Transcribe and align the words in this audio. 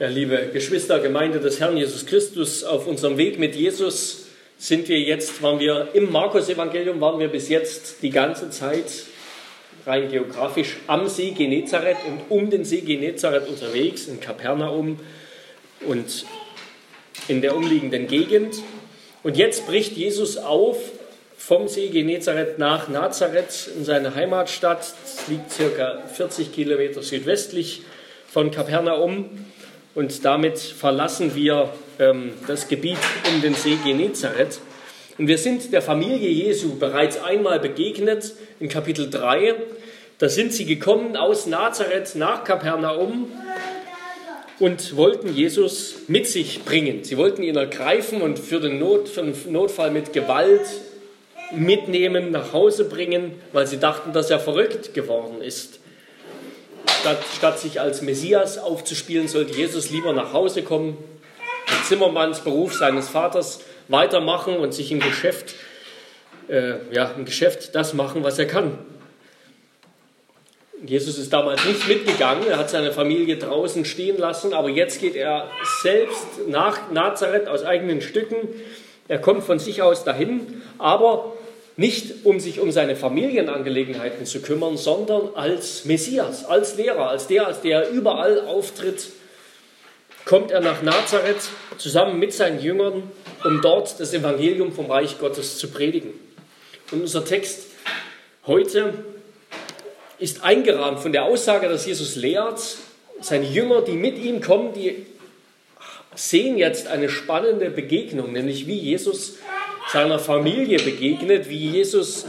Ja, 0.00 0.06
liebe 0.06 0.50
Geschwister, 0.52 1.00
Gemeinde 1.00 1.40
des 1.40 1.58
Herrn 1.58 1.76
Jesus 1.76 2.06
Christus, 2.06 2.62
auf 2.62 2.86
unserem 2.86 3.18
Weg 3.18 3.40
mit 3.40 3.56
Jesus 3.56 4.26
sind 4.56 4.88
wir 4.88 5.00
jetzt, 5.00 5.42
waren 5.42 5.58
wir 5.58 5.88
im 5.92 6.12
Markus-Evangelium, 6.12 7.00
waren 7.00 7.18
wir 7.18 7.26
bis 7.26 7.48
jetzt 7.48 7.96
die 8.00 8.10
ganze 8.10 8.48
Zeit 8.50 8.84
rein 9.86 10.08
geografisch 10.08 10.76
am 10.86 11.08
See 11.08 11.32
Genezareth 11.32 11.96
und 12.06 12.20
um 12.28 12.48
den 12.48 12.64
See 12.64 12.82
Genezareth 12.82 13.48
unterwegs, 13.48 14.06
in 14.06 14.20
Kapernaum 14.20 15.00
und 15.84 16.26
in 17.26 17.42
der 17.42 17.56
umliegenden 17.56 18.06
Gegend. 18.06 18.54
Und 19.24 19.36
jetzt 19.36 19.66
bricht 19.66 19.96
Jesus 19.96 20.36
auf 20.36 20.78
vom 21.36 21.66
See 21.66 21.88
Genezareth 21.88 22.56
nach 22.60 22.88
Nazareth 22.88 23.68
in 23.76 23.84
seine 23.84 24.14
Heimatstadt. 24.14 24.94
Es 25.04 25.26
liegt 25.26 25.50
circa 25.50 26.04
40 26.06 26.52
Kilometer 26.52 27.02
südwestlich 27.02 27.82
von 28.28 28.52
Kapernaum. 28.52 29.30
Und 29.94 30.24
damit 30.24 30.58
verlassen 30.58 31.34
wir 31.34 31.72
ähm, 31.98 32.32
das 32.46 32.68
Gebiet 32.68 32.98
um 33.32 33.40
den 33.42 33.54
See 33.54 33.76
Genezareth. 33.84 34.60
Und 35.18 35.26
wir 35.26 35.38
sind 35.38 35.72
der 35.72 35.82
Familie 35.82 36.28
Jesu 36.28 36.78
bereits 36.78 37.20
einmal 37.20 37.58
begegnet 37.58 38.34
in 38.60 38.68
Kapitel 38.68 39.10
3. 39.10 39.54
Da 40.18 40.28
sind 40.28 40.52
sie 40.52 40.64
gekommen 40.64 41.16
aus 41.16 41.46
Nazareth 41.46 42.14
nach 42.14 42.44
Kapernaum 42.44 43.30
und 44.60 44.96
wollten 44.96 45.34
Jesus 45.34 45.96
mit 46.08 46.26
sich 46.26 46.64
bringen. 46.64 47.04
Sie 47.04 47.16
wollten 47.16 47.42
ihn 47.42 47.56
ergreifen 47.56 48.22
und 48.22 48.38
für 48.38 48.60
den, 48.60 48.78
Not, 48.78 49.08
für 49.08 49.22
den 49.22 49.34
Notfall 49.52 49.90
mit 49.90 50.12
Gewalt 50.12 50.66
mitnehmen, 51.52 52.30
nach 52.30 52.52
Hause 52.52 52.84
bringen, 52.84 53.32
weil 53.52 53.66
sie 53.66 53.78
dachten, 53.78 54.12
dass 54.12 54.30
er 54.30 54.40
verrückt 54.40 54.94
geworden 54.94 55.40
ist. 55.40 55.80
Statt, 57.00 57.18
statt 57.36 57.58
sich 57.60 57.80
als 57.80 58.02
Messias 58.02 58.58
aufzuspielen, 58.58 59.28
sollte 59.28 59.54
Jesus 59.54 59.90
lieber 59.90 60.12
nach 60.12 60.32
Hause 60.32 60.62
kommen, 60.62 60.96
den 61.70 61.84
Zimmermannsberuf 61.84 62.74
seines 62.74 63.08
Vaters 63.08 63.60
weitermachen 63.88 64.56
und 64.56 64.72
sich 64.72 64.90
im 64.90 65.00
Geschäft, 65.00 65.54
äh, 66.48 66.74
ja, 66.90 67.12
im 67.16 67.24
Geschäft 67.24 67.74
das 67.74 67.94
machen, 67.94 68.24
was 68.24 68.38
er 68.38 68.46
kann. 68.46 68.78
Jesus 70.84 71.18
ist 71.18 71.32
damals 71.32 71.64
nicht 71.64 71.88
mitgegangen, 71.88 72.46
er 72.48 72.58
hat 72.58 72.70
seine 72.70 72.92
Familie 72.92 73.36
draußen 73.36 73.84
stehen 73.84 74.16
lassen, 74.16 74.54
aber 74.54 74.68
jetzt 74.68 75.00
geht 75.00 75.16
er 75.16 75.50
selbst 75.82 76.48
nach 76.48 76.90
Nazareth 76.92 77.48
aus 77.48 77.64
eigenen 77.64 78.00
Stücken. 78.00 78.36
Er 79.08 79.18
kommt 79.18 79.42
von 79.42 79.58
sich 79.58 79.82
aus 79.82 80.04
dahin, 80.04 80.62
aber 80.78 81.32
nicht 81.78 82.26
um 82.26 82.40
sich 82.40 82.58
um 82.58 82.72
seine 82.72 82.96
Familienangelegenheiten 82.96 84.26
zu 84.26 84.40
kümmern, 84.40 84.76
sondern 84.76 85.36
als 85.36 85.84
Messias, 85.84 86.44
als 86.44 86.76
Lehrer, 86.76 87.08
als 87.08 87.28
der, 87.28 87.46
als 87.46 87.60
der 87.60 87.90
überall 87.90 88.40
auftritt, 88.40 89.10
kommt 90.24 90.50
er 90.50 90.60
nach 90.60 90.82
Nazareth 90.82 91.40
zusammen 91.78 92.18
mit 92.18 92.34
seinen 92.34 92.60
Jüngern, 92.60 93.04
um 93.44 93.62
dort 93.62 94.00
das 94.00 94.12
Evangelium 94.12 94.72
vom 94.72 94.86
Reich 94.86 95.20
Gottes 95.20 95.56
zu 95.56 95.68
predigen. 95.68 96.10
Und 96.90 97.02
unser 97.02 97.24
Text 97.24 97.68
heute 98.44 98.92
ist 100.18 100.42
eingerahmt 100.42 100.98
von 100.98 101.12
der 101.12 101.26
Aussage, 101.26 101.68
dass 101.68 101.86
Jesus 101.86 102.16
lehrt, 102.16 102.60
seine 103.20 103.46
Jünger, 103.46 103.82
die 103.82 103.92
mit 103.92 104.18
ihm 104.18 104.40
kommen, 104.40 104.74
die 104.74 105.06
sehen 106.16 106.58
jetzt 106.58 106.88
eine 106.88 107.08
spannende 107.08 107.70
Begegnung, 107.70 108.32
nämlich 108.32 108.66
wie 108.66 108.78
Jesus 108.78 109.36
seiner 109.92 110.18
Familie 110.18 110.78
begegnet, 110.78 111.48
wie 111.48 111.70
Jesus 111.70 112.26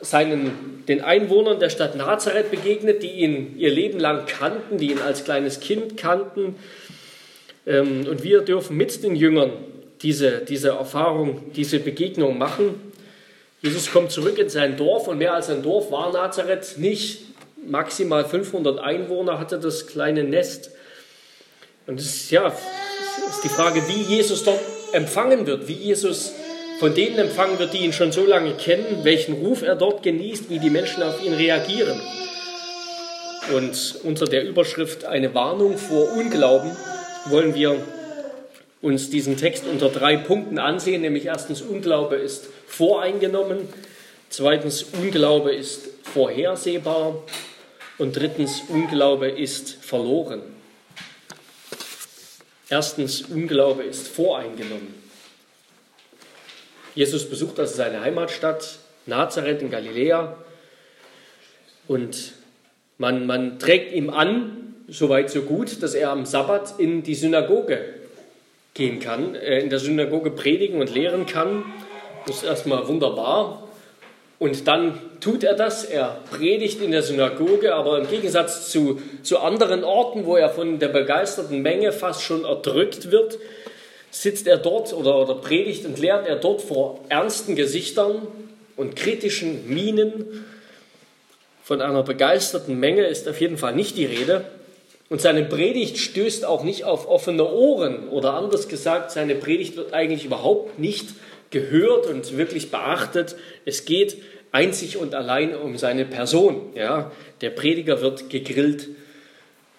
seinen, 0.00 0.84
den 0.86 1.02
Einwohnern 1.02 1.58
der 1.58 1.70
Stadt 1.70 1.96
Nazareth 1.96 2.50
begegnet, 2.50 3.02
die 3.02 3.10
ihn 3.10 3.58
ihr 3.58 3.70
Leben 3.70 3.98
lang 3.98 4.26
kannten, 4.26 4.78
die 4.78 4.92
ihn 4.92 5.00
als 5.00 5.24
kleines 5.24 5.60
Kind 5.60 5.96
kannten. 5.96 6.56
Ähm, 7.66 8.06
und 8.08 8.22
wir 8.22 8.42
dürfen 8.42 8.76
mit 8.76 9.02
den 9.02 9.16
Jüngern 9.16 9.52
diese, 10.02 10.38
diese 10.38 10.70
Erfahrung, 10.70 11.52
diese 11.54 11.78
Begegnung 11.78 12.38
machen. 12.38 12.92
Jesus 13.60 13.90
kommt 13.90 14.10
zurück 14.10 14.38
in 14.38 14.48
sein 14.48 14.76
Dorf 14.76 15.08
und 15.08 15.18
mehr 15.18 15.34
als 15.34 15.50
ein 15.50 15.62
Dorf 15.62 15.90
war 15.90 16.12
Nazareth 16.12 16.78
nicht. 16.78 17.26
Maximal 17.66 18.24
500 18.24 18.78
Einwohner 18.78 19.38
hatte 19.38 19.58
das 19.58 19.86
kleine 19.86 20.24
Nest. 20.24 20.70
Und 21.86 22.00
es 22.00 22.06
ist, 22.06 22.30
ja, 22.30 22.48
ist 22.48 23.44
die 23.44 23.48
Frage, 23.48 23.82
wie 23.86 24.14
Jesus 24.14 24.44
dort 24.44 24.60
empfangen 24.92 25.46
wird, 25.46 25.68
wie 25.68 25.74
Jesus 25.74 26.32
von 26.78 26.94
denen 26.94 27.18
empfangen 27.18 27.58
wird, 27.58 27.74
die 27.74 27.84
ihn 27.84 27.92
schon 27.92 28.10
so 28.10 28.24
lange 28.24 28.54
kennen, 28.54 29.00
welchen 29.02 29.34
Ruf 29.34 29.62
er 29.62 29.76
dort 29.76 30.02
genießt, 30.02 30.48
wie 30.48 30.58
die 30.58 30.70
Menschen 30.70 31.02
auf 31.02 31.22
ihn 31.22 31.34
reagieren. 31.34 32.00
Und 33.54 33.96
unter 34.04 34.26
der 34.26 34.44
Überschrift 34.44 35.04
eine 35.04 35.34
Warnung 35.34 35.76
vor 35.76 36.12
Unglauben 36.12 36.70
wollen 37.26 37.54
wir 37.54 37.76
uns 38.80 39.10
diesen 39.10 39.36
Text 39.36 39.64
unter 39.70 39.90
drei 39.90 40.16
Punkten 40.16 40.58
ansehen, 40.58 41.02
nämlich 41.02 41.26
erstens 41.26 41.60
Unglaube 41.60 42.16
ist 42.16 42.46
voreingenommen, 42.66 43.68
zweitens 44.30 44.84
Unglaube 44.84 45.52
ist 45.52 45.88
vorhersehbar 46.02 47.22
und 47.98 48.16
drittens 48.16 48.62
Unglaube 48.68 49.28
ist 49.28 49.76
verloren. 49.82 50.40
Erstens, 52.70 53.22
Unglaube 53.22 53.82
ist 53.82 54.06
voreingenommen. 54.06 54.94
Jesus 56.94 57.28
besucht 57.28 57.58
also 57.58 57.74
seine 57.74 58.00
Heimatstadt 58.00 58.78
Nazareth 59.06 59.60
in 59.60 59.70
Galiläa 59.70 60.36
und 61.88 62.32
man, 62.96 63.26
man 63.26 63.58
trägt 63.58 63.92
ihm 63.92 64.08
an, 64.08 64.76
soweit 64.86 65.30
so 65.30 65.42
gut, 65.42 65.82
dass 65.82 65.94
er 65.94 66.10
am 66.10 66.24
Sabbat 66.24 66.78
in 66.78 67.02
die 67.02 67.16
Synagoge 67.16 67.80
gehen 68.74 69.00
kann, 69.00 69.34
äh, 69.34 69.58
in 69.58 69.70
der 69.70 69.80
Synagoge 69.80 70.30
predigen 70.30 70.80
und 70.80 70.94
lehren 70.94 71.26
kann. 71.26 71.64
Das 72.26 72.36
ist 72.36 72.44
erstmal 72.44 72.86
wunderbar. 72.86 73.68
Und 74.40 74.66
dann 74.66 74.98
tut 75.20 75.44
er 75.44 75.54
das, 75.54 75.84
er 75.84 76.18
predigt 76.30 76.80
in 76.80 76.92
der 76.92 77.02
Synagoge, 77.02 77.74
aber 77.74 77.98
im 77.98 78.08
Gegensatz 78.08 78.70
zu, 78.70 79.02
zu 79.22 79.38
anderen 79.38 79.84
Orten, 79.84 80.24
wo 80.24 80.34
er 80.34 80.48
von 80.48 80.78
der 80.78 80.88
begeisterten 80.88 81.60
Menge 81.60 81.92
fast 81.92 82.22
schon 82.22 82.46
erdrückt 82.46 83.10
wird, 83.10 83.38
sitzt 84.10 84.46
er 84.46 84.56
dort 84.56 84.94
oder, 84.94 85.20
oder 85.20 85.34
predigt 85.34 85.84
und 85.84 85.98
lehrt 85.98 86.26
er 86.26 86.36
dort 86.36 86.62
vor 86.62 87.04
ernsten 87.10 87.54
Gesichtern 87.54 88.26
und 88.76 88.96
kritischen 88.96 89.68
Mienen. 89.68 90.46
Von 91.62 91.82
einer 91.82 92.02
begeisterten 92.02 92.80
Menge 92.80 93.04
ist 93.04 93.28
auf 93.28 93.42
jeden 93.42 93.58
Fall 93.58 93.74
nicht 93.74 93.98
die 93.98 94.06
Rede. 94.06 94.46
Und 95.10 95.20
seine 95.20 95.44
Predigt 95.44 95.98
stößt 95.98 96.46
auch 96.46 96.64
nicht 96.64 96.84
auf 96.84 97.06
offene 97.06 97.46
Ohren 97.46 98.08
oder 98.08 98.32
anders 98.32 98.68
gesagt, 98.68 99.10
seine 99.10 99.34
Predigt 99.34 99.76
wird 99.76 99.92
eigentlich 99.92 100.24
überhaupt 100.24 100.78
nicht 100.78 101.08
gehört 101.50 102.06
und 102.06 102.36
wirklich 102.36 102.70
beachtet. 102.70 103.36
Es 103.64 103.84
geht 103.84 104.16
einzig 104.52 104.96
und 104.96 105.14
allein 105.14 105.54
um 105.54 105.76
seine 105.76 106.04
Person. 106.04 106.72
Ja? 106.74 107.10
Der 107.40 107.50
Prediger 107.50 108.00
wird 108.00 108.30
gegrillt 108.30 108.88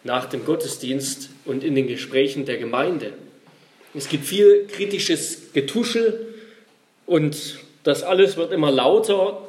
nach 0.03 0.25
dem 0.25 0.45
Gottesdienst 0.45 1.29
und 1.45 1.63
in 1.63 1.75
den 1.75 1.87
Gesprächen 1.87 2.45
der 2.45 2.57
Gemeinde. 2.57 3.13
Es 3.93 4.09
gibt 4.09 4.25
viel 4.25 4.67
kritisches 4.67 5.53
Getuschel 5.53 6.27
und 7.05 7.59
das 7.83 8.03
alles 8.03 8.37
wird 8.37 8.51
immer 8.51 8.71
lauter 8.71 9.41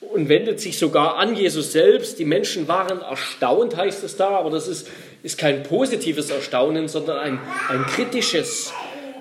und 0.00 0.28
wendet 0.28 0.60
sich 0.60 0.78
sogar 0.78 1.16
an 1.16 1.36
Jesus 1.36 1.72
selbst. 1.72 2.18
Die 2.18 2.24
Menschen 2.24 2.68
waren 2.68 3.00
erstaunt, 3.00 3.76
heißt 3.76 4.02
es 4.02 4.16
da, 4.16 4.30
aber 4.30 4.50
das 4.50 4.66
ist, 4.66 4.88
ist 5.22 5.38
kein 5.38 5.62
positives 5.62 6.30
Erstaunen, 6.30 6.88
sondern 6.88 7.18
ein, 7.18 7.38
ein 7.68 7.86
kritisches, 7.86 8.72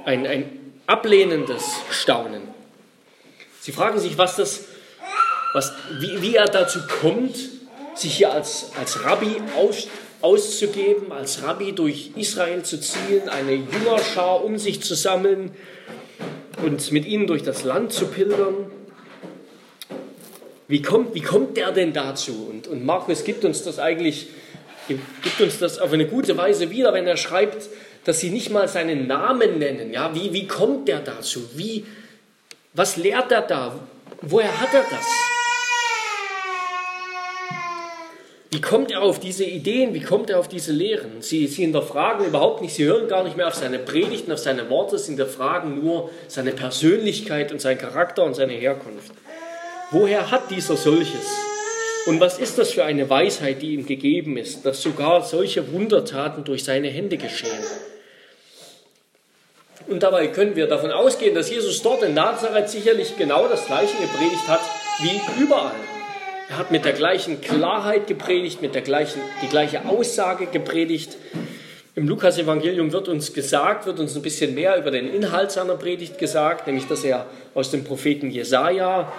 ein, 0.05 0.25
ein 0.25 0.58
ablehnendes 0.89 1.63
Staunen. 1.91 2.41
Sie 3.61 3.71
fragen 3.71 3.99
sich, 3.99 4.17
was 4.17 4.37
das, 4.37 4.65
was, 5.53 5.73
wie, 5.99 6.21
wie 6.21 6.35
er 6.35 6.45
dazu 6.45 6.79
kommt, 7.01 7.37
sich 7.93 8.17
hier 8.17 8.31
als, 8.31 8.71
als 8.79 9.05
Rabbi 9.05 9.35
aus, 9.55 9.87
auszugeben, 10.21 11.11
als 11.11 11.43
Rabbi 11.43 11.73
durch 11.73 12.11
Israel 12.15 12.63
zu 12.63 12.79
ziehen, 12.79 13.29
eine 13.29 13.53
Jüngerschar 13.53 14.43
um 14.43 14.57
sich 14.57 14.81
zu 14.81 14.95
sammeln 14.95 15.51
und 16.63 16.91
mit 16.91 17.05
ihnen 17.05 17.27
durch 17.27 17.43
das 17.43 17.63
Land 17.63 17.93
zu 17.93 18.07
pilgern. 18.07 18.71
Wie 20.67 20.81
kommt, 20.81 21.13
wie 21.13 21.21
kommt 21.21 21.55
der 21.57 21.71
denn 21.71 21.93
dazu? 21.93 22.47
Und, 22.49 22.67
und 22.67 22.83
Markus 22.83 23.23
gibt 23.23 23.45
uns 23.45 23.63
das 23.63 23.77
eigentlich, 23.77 24.29
gibt 24.87 25.39
uns 25.39 25.59
das 25.59 25.77
auf 25.77 25.93
eine 25.93 26.07
gute 26.07 26.35
Weise 26.35 26.71
wieder, 26.71 26.93
wenn 26.93 27.05
er 27.05 27.17
schreibt, 27.17 27.69
dass 28.05 28.19
sie 28.19 28.29
nicht 28.29 28.49
mal 28.49 28.67
seinen 28.67 29.07
Namen 29.07 29.59
nennen. 29.59 29.93
Ja, 29.93 30.13
wie, 30.15 30.33
wie 30.33 30.47
kommt 30.47 30.87
der 30.87 30.99
dazu? 30.99 31.41
Wie, 31.55 31.85
was 32.73 32.97
lehrt 32.97 33.31
er 33.31 33.41
da? 33.41 33.79
Woher 34.21 34.59
hat 34.59 34.73
er 34.73 34.83
das? 34.89 35.05
Wie 38.51 38.61
kommt 38.61 38.89
er 38.89 39.03
auf 39.03 39.19
diese 39.19 39.45
Ideen? 39.45 39.93
Wie 39.93 40.01
kommt 40.01 40.31
er 40.31 40.39
auf 40.39 40.47
diese 40.47 40.71
Lehren? 40.71 41.21
Sie, 41.21 41.45
sie 41.45 41.61
hinterfragen 41.61 42.25
überhaupt 42.25 42.61
nicht, 42.61 42.73
sie 42.73 42.85
hören 42.85 43.07
gar 43.07 43.23
nicht 43.23 43.37
mehr 43.37 43.47
auf 43.47 43.53
seine 43.53 43.77
Predigten, 43.77 44.31
auf 44.31 44.39
seine 44.39 44.69
Worte, 44.71 44.97
sie 44.97 45.11
hinterfragen 45.11 45.83
nur 45.83 46.09
seine 46.27 46.51
Persönlichkeit 46.51 47.51
und 47.51 47.61
seinen 47.61 47.77
Charakter 47.77 48.23
und 48.23 48.35
seine 48.35 48.53
Herkunft. 48.53 49.11
Woher 49.91 50.31
hat 50.31 50.49
dieser 50.49 50.75
solches? 50.77 51.48
Und 52.05 52.19
was 52.19 52.39
ist 52.39 52.57
das 52.57 52.71
für 52.71 52.83
eine 52.83 53.09
Weisheit, 53.09 53.61
die 53.61 53.73
ihm 53.73 53.85
gegeben 53.85 54.37
ist, 54.37 54.65
dass 54.65 54.81
sogar 54.81 55.23
solche 55.23 55.71
Wundertaten 55.71 56.43
durch 56.43 56.63
seine 56.63 56.87
Hände 56.87 57.17
geschehen? 57.17 57.63
Und 59.87 60.03
dabei 60.03 60.27
können 60.27 60.55
wir 60.55 60.67
davon 60.67 60.91
ausgehen, 60.91 61.33
dass 61.33 61.49
Jesus 61.49 61.81
dort 61.81 62.03
in 62.03 62.13
Nazareth 62.13 62.69
sicherlich 62.69 63.17
genau 63.17 63.47
das 63.47 63.65
Gleiche 63.65 63.97
gepredigt 63.97 64.47
hat 64.47 64.61
wie 64.99 65.41
überall. 65.41 65.71
Er 66.49 66.57
hat 66.57 66.71
mit 66.71 66.85
der 66.85 66.93
gleichen 66.93 67.41
Klarheit 67.41 68.07
gepredigt, 68.07 68.61
mit 68.61 68.75
der 68.75 68.81
gleichen, 68.81 69.21
die 69.43 69.47
gleiche 69.47 69.85
Aussage 69.85 70.47
gepredigt. 70.47 71.17
Im 71.95 72.07
Lukas-Evangelium 72.07 72.91
wird 72.91 73.07
uns 73.07 73.33
gesagt, 73.33 73.85
wird 73.85 73.99
uns 73.99 74.15
ein 74.15 74.21
bisschen 74.21 74.55
mehr 74.55 74.77
über 74.77 74.91
den 74.91 75.11
Inhalt 75.13 75.51
seiner 75.51 75.75
Predigt 75.75 76.17
gesagt, 76.17 76.67
nämlich 76.67 76.87
dass 76.87 77.03
er 77.03 77.25
aus 77.53 77.71
dem 77.71 77.83
Propheten 77.83 78.31
Jesaja 78.31 79.11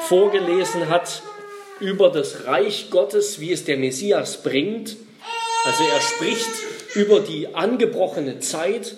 vorgelesen 0.00 0.88
hat 0.88 1.22
über 1.80 2.10
das 2.10 2.46
Reich 2.46 2.90
Gottes, 2.90 3.40
wie 3.40 3.52
es 3.52 3.64
der 3.64 3.76
Messias 3.76 4.42
bringt. 4.42 4.96
Also 5.64 5.84
er 5.84 6.00
spricht 6.00 6.50
über 6.94 7.20
die 7.20 7.54
angebrochene 7.54 8.40
Zeit, 8.40 8.96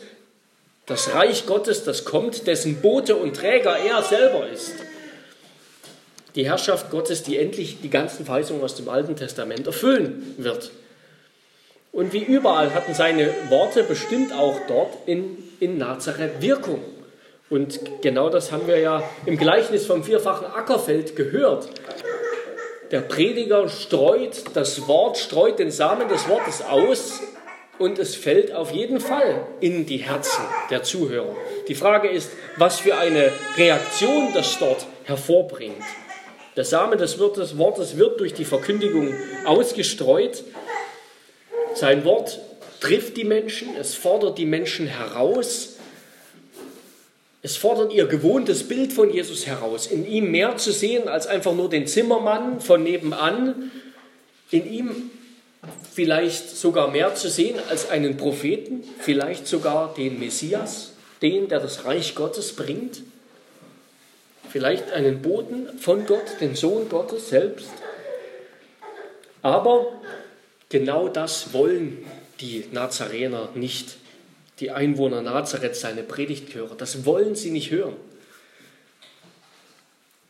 das 0.87 1.15
Reich 1.15 1.47
Gottes, 1.47 1.85
das 1.85 2.05
kommt, 2.05 2.47
dessen 2.47 2.81
Bote 2.81 3.17
und 3.17 3.37
Träger 3.37 3.77
er 3.79 4.03
selber 4.03 4.49
ist. 4.49 4.75
Die 6.35 6.47
Herrschaft 6.47 6.91
Gottes, 6.91 7.23
die 7.23 7.38
endlich 7.38 7.81
die 7.81 7.91
ganzen 7.91 8.25
Verheißungen 8.25 8.62
aus 8.62 8.75
dem 8.75 8.88
Alten 8.88 9.17
Testament 9.17 9.67
erfüllen 9.67 10.35
wird. 10.38 10.71
Und 11.93 12.12
wie 12.12 12.23
überall 12.23 12.73
hatten 12.73 12.94
seine 12.94 13.33
Worte 13.49 13.83
bestimmt 13.83 14.33
auch 14.33 14.56
dort 14.69 14.94
in, 15.06 15.38
in 15.59 15.76
Nazareth 15.76 16.41
Wirkung. 16.41 16.83
Und 17.49 17.81
genau 18.00 18.31
das 18.31 18.53
haben 18.53 18.69
wir 18.69 18.79
ja 18.79 19.03
im 19.26 19.37
Gleichnis 19.37 19.87
vom 19.87 20.05
vierfachen 20.05 20.47
Ackerfeld 20.47 21.17
gehört. 21.17 21.69
Der 22.90 23.02
Prediger 23.02 23.69
streut 23.69 24.42
das 24.54 24.88
Wort, 24.88 25.16
streut 25.16 25.60
den 25.60 25.70
Samen 25.70 26.08
des 26.08 26.28
Wortes 26.28 26.60
aus 26.62 27.20
und 27.78 28.00
es 28.00 28.16
fällt 28.16 28.52
auf 28.52 28.72
jeden 28.72 28.98
Fall 28.98 29.46
in 29.60 29.87
die 29.87 29.98
Herzen 29.98 30.42
der 30.70 30.82
Zuhörer. 30.82 31.37
Die 31.69 31.76
Frage 31.76 32.08
ist, 32.08 32.32
was 32.56 32.81
für 32.81 32.98
eine 32.98 33.32
Reaktion 33.56 34.32
das 34.34 34.58
dort 34.58 34.87
hervorbringt. 35.04 35.84
Der 36.56 36.64
Samen 36.64 36.98
des 36.98 37.19
Wortes 37.20 37.96
wird 37.96 38.19
durch 38.19 38.34
die 38.34 38.44
Verkündigung 38.44 39.14
ausgestreut. 39.46 40.42
Sein 41.75 42.04
Wort 42.04 42.40
trifft 42.81 43.16
die 43.16 43.25
Menschen, 43.25 43.76
es 43.76 43.94
fordert 43.94 44.37
die 44.37 44.46
Menschen 44.46 44.88
heraus 44.88 45.69
es 47.42 47.56
fordert 47.56 47.92
ihr 47.92 48.06
gewohntes 48.06 48.69
Bild 48.69 48.92
von 48.92 49.10
Jesus 49.10 49.46
heraus, 49.46 49.87
in 49.87 50.06
ihm 50.06 50.31
mehr 50.31 50.58
zu 50.58 50.72
sehen 50.72 51.08
als 51.08 51.26
einfach 51.26 51.54
nur 51.54 51.70
den 51.70 51.87
Zimmermann 51.87 52.60
von 52.60 52.82
nebenan, 52.82 53.70
in 54.50 54.70
ihm 54.70 55.10
vielleicht 55.92 56.50
sogar 56.50 56.90
mehr 56.90 57.14
zu 57.14 57.31
sehen 57.31 57.58
als 57.69 57.88
einen 57.88 58.16
Propheten, 58.16 58.84
vielleicht 58.98 59.46
sogar 59.46 59.94
den 59.94 60.19
Messias, 60.19 60.92
den, 61.22 61.48
der 61.48 61.60
das 61.60 61.84
Reich 61.87 62.14
Gottes 62.14 62.54
bringt, 62.54 63.02
vielleicht 64.50 64.92
einen 64.92 65.22
Boten 65.22 65.78
von 65.78 66.06
Gott, 66.06 66.40
den 66.40 66.54
Sohn 66.54 66.88
Gottes 66.88 67.31
selbst. 67.31 67.70
Aber 69.42 69.92
genau 70.69 71.08
das 71.08 71.54
wollen 71.54 72.04
die 72.40 72.66
Nazarener 72.72 73.48
nicht 73.54 73.96
die 74.61 74.71
Einwohner 74.71 75.23
Nazareth 75.23 75.75
seine 75.75 76.03
Predigt 76.03 76.55
hören. 76.55 76.77
Das 76.79 77.05
wollen 77.05 77.35
sie 77.35 77.51
nicht 77.51 77.71
hören. 77.71 77.97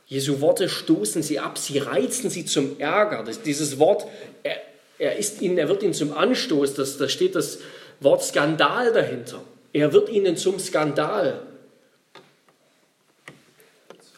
Jesu 0.07 0.41
Worte 0.41 0.69
stoßen 0.69 1.23
sie 1.23 1.39
ab, 1.39 1.57
sie 1.59 1.79
reizen 1.79 2.31
sie 2.31 2.45
zum 2.45 2.81
Ärger. 2.81 3.23
Das, 3.23 3.43
dieses 3.43 3.79
Wort, 3.79 4.07
er, 4.43 4.57
er, 4.99 5.17
ist 5.17 5.41
ihnen, 5.41 5.57
er 5.57 5.69
wird 5.69 5.83
ihnen 5.83 5.95
zum 5.95 6.13
Anstoß, 6.13 6.75
das, 6.75 6.99
da 6.99 7.09
steht 7.09 7.37
das 7.37 7.59
Wort 8.01 8.25
Skandal 8.25 8.93
dahinter. 8.93 9.41
Er 9.73 9.93
wird 9.93 10.09
ihnen 10.09 10.37
zum 10.37 10.59
Skandal. 10.59 11.43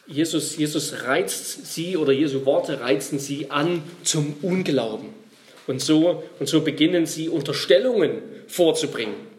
Jesus, 0.07 0.57
Jesus 0.57 1.03
reizt 1.03 1.73
sie 1.73 1.95
oder 1.95 2.11
Jesu 2.11 2.45
Worte 2.45 2.79
reizen 2.81 3.19
sie 3.19 3.51
an 3.51 3.83
zum 4.03 4.35
Unglauben. 4.41 5.09
Und 5.67 5.79
so, 5.79 6.23
und 6.39 6.49
so 6.49 6.61
beginnen 6.61 7.05
sie 7.05 7.29
Unterstellungen 7.29 8.21
vorzubringen. 8.47 9.32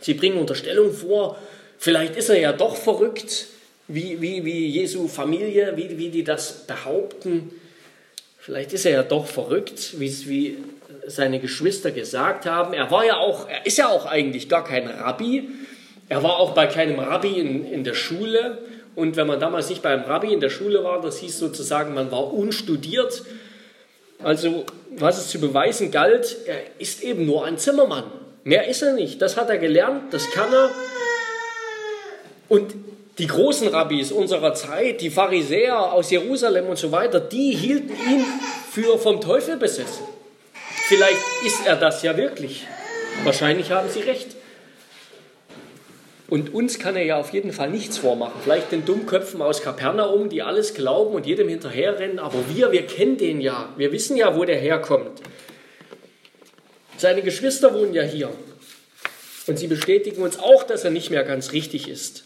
Sie 0.00 0.14
bringen 0.14 0.38
Unterstellung 0.38 0.92
vor, 0.92 1.38
vielleicht 1.78 2.16
ist 2.16 2.28
er 2.28 2.38
ja 2.38 2.52
doch 2.52 2.76
verrückt, 2.76 3.46
wie, 3.88 4.20
wie, 4.20 4.44
wie 4.44 4.66
Jesu 4.66 5.08
Familie, 5.08 5.72
wie, 5.76 5.96
wie 5.98 6.10
die 6.10 6.24
das 6.24 6.66
behaupten. 6.66 7.50
Vielleicht 8.38 8.72
ist 8.72 8.84
er 8.84 8.92
ja 8.92 9.02
doch 9.02 9.26
verrückt, 9.26 9.98
wie, 9.98 10.28
wie 10.28 10.58
seine 11.06 11.40
Geschwister 11.40 11.90
gesagt 11.90 12.46
haben. 12.46 12.74
Er 12.74 12.90
war 12.90 13.04
ja 13.04 13.16
auch, 13.16 13.48
er 13.48 13.66
ist 13.66 13.78
ja 13.78 13.88
auch 13.88 14.06
eigentlich 14.06 14.48
gar 14.48 14.64
kein 14.64 14.86
Rabbi. 14.88 15.48
Er 16.08 16.22
war 16.22 16.36
auch 16.36 16.52
bei 16.52 16.66
keinem 16.66 16.98
Rabbi 16.98 17.38
in, 17.38 17.70
in 17.70 17.84
der 17.84 17.94
Schule. 17.94 18.58
Und 18.94 19.16
wenn 19.16 19.26
man 19.26 19.40
damals 19.40 19.68
nicht 19.68 19.82
beim 19.82 20.02
Rabbi 20.02 20.32
in 20.32 20.40
der 20.40 20.50
Schule 20.50 20.82
war, 20.84 21.00
das 21.00 21.18
hieß 21.18 21.38
sozusagen, 21.38 21.94
man 21.94 22.10
war 22.10 22.32
unstudiert. 22.32 23.22
Also, 24.22 24.64
was 24.96 25.18
es 25.18 25.28
zu 25.28 25.40
beweisen 25.40 25.90
galt, 25.90 26.36
er 26.46 26.58
ist 26.78 27.02
eben 27.02 27.24
nur 27.24 27.44
ein 27.44 27.58
Zimmermann. 27.58 28.04
Mehr 28.48 28.66
ist 28.66 28.80
er 28.80 28.94
nicht. 28.94 29.20
Das 29.20 29.36
hat 29.36 29.50
er 29.50 29.58
gelernt, 29.58 30.04
das 30.10 30.30
kann 30.30 30.50
er. 30.50 30.70
Und 32.48 32.74
die 33.18 33.26
großen 33.26 33.68
Rabbis 33.68 34.10
unserer 34.10 34.54
Zeit, 34.54 35.02
die 35.02 35.10
Pharisäer 35.10 35.92
aus 35.92 36.10
Jerusalem 36.10 36.66
und 36.66 36.78
so 36.78 36.90
weiter, 36.90 37.20
die 37.20 37.54
hielten 37.54 37.90
ihn 37.90 38.24
für 38.70 38.98
vom 38.98 39.20
Teufel 39.20 39.58
besessen. 39.58 40.02
Vielleicht 40.88 41.20
ist 41.44 41.66
er 41.66 41.76
das 41.76 42.02
ja 42.02 42.16
wirklich. 42.16 42.66
Wahrscheinlich 43.22 43.70
haben 43.70 43.90
sie 43.90 44.00
recht. 44.00 44.28
Und 46.30 46.54
uns 46.54 46.78
kann 46.78 46.96
er 46.96 47.04
ja 47.04 47.18
auf 47.18 47.34
jeden 47.34 47.52
Fall 47.52 47.68
nichts 47.68 47.98
vormachen. 47.98 48.40
Vielleicht 48.42 48.72
den 48.72 48.86
Dummköpfen 48.86 49.42
aus 49.42 49.60
Kapernaum, 49.60 50.30
die 50.30 50.40
alles 50.40 50.72
glauben 50.72 51.14
und 51.14 51.26
jedem 51.26 51.50
hinterherrennen. 51.50 52.18
Aber 52.18 52.38
wir, 52.54 52.72
wir 52.72 52.86
kennen 52.86 53.18
den 53.18 53.42
ja. 53.42 53.68
Wir 53.76 53.92
wissen 53.92 54.16
ja, 54.16 54.34
wo 54.34 54.46
der 54.46 54.56
herkommt. 54.56 55.20
Seine 56.98 57.22
Geschwister 57.22 57.72
wohnen 57.74 57.94
ja 57.94 58.02
hier. 58.02 58.30
Und 59.46 59.56
sie 59.56 59.68
bestätigen 59.68 60.20
uns 60.20 60.38
auch, 60.38 60.64
dass 60.64 60.84
er 60.84 60.90
nicht 60.90 61.10
mehr 61.10 61.22
ganz 61.22 61.52
richtig 61.52 61.88
ist. 61.88 62.24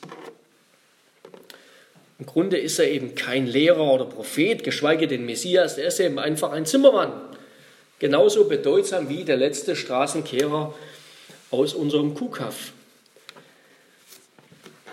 Im 2.19 2.25
Grunde 2.25 2.57
ist 2.57 2.79
er 2.79 2.91
eben 2.91 3.15
kein 3.15 3.47
Lehrer 3.47 3.93
oder 3.93 4.07
Prophet, 4.07 4.65
geschweige 4.65 5.07
denn 5.07 5.27
Messias. 5.27 5.77
Er 5.77 5.89
ist 5.89 6.01
eben 6.01 6.19
einfach 6.19 6.53
ein 6.53 6.65
Zimmermann. 6.65 7.13
Genauso 7.99 8.45
bedeutsam 8.45 9.09
wie 9.11 9.25
der 9.25 9.37
letzte 9.37 9.77
Straßenkehrer 9.77 10.75
aus 11.51 11.75
unserem 11.75 12.15
Kuhkaff. 12.15 12.73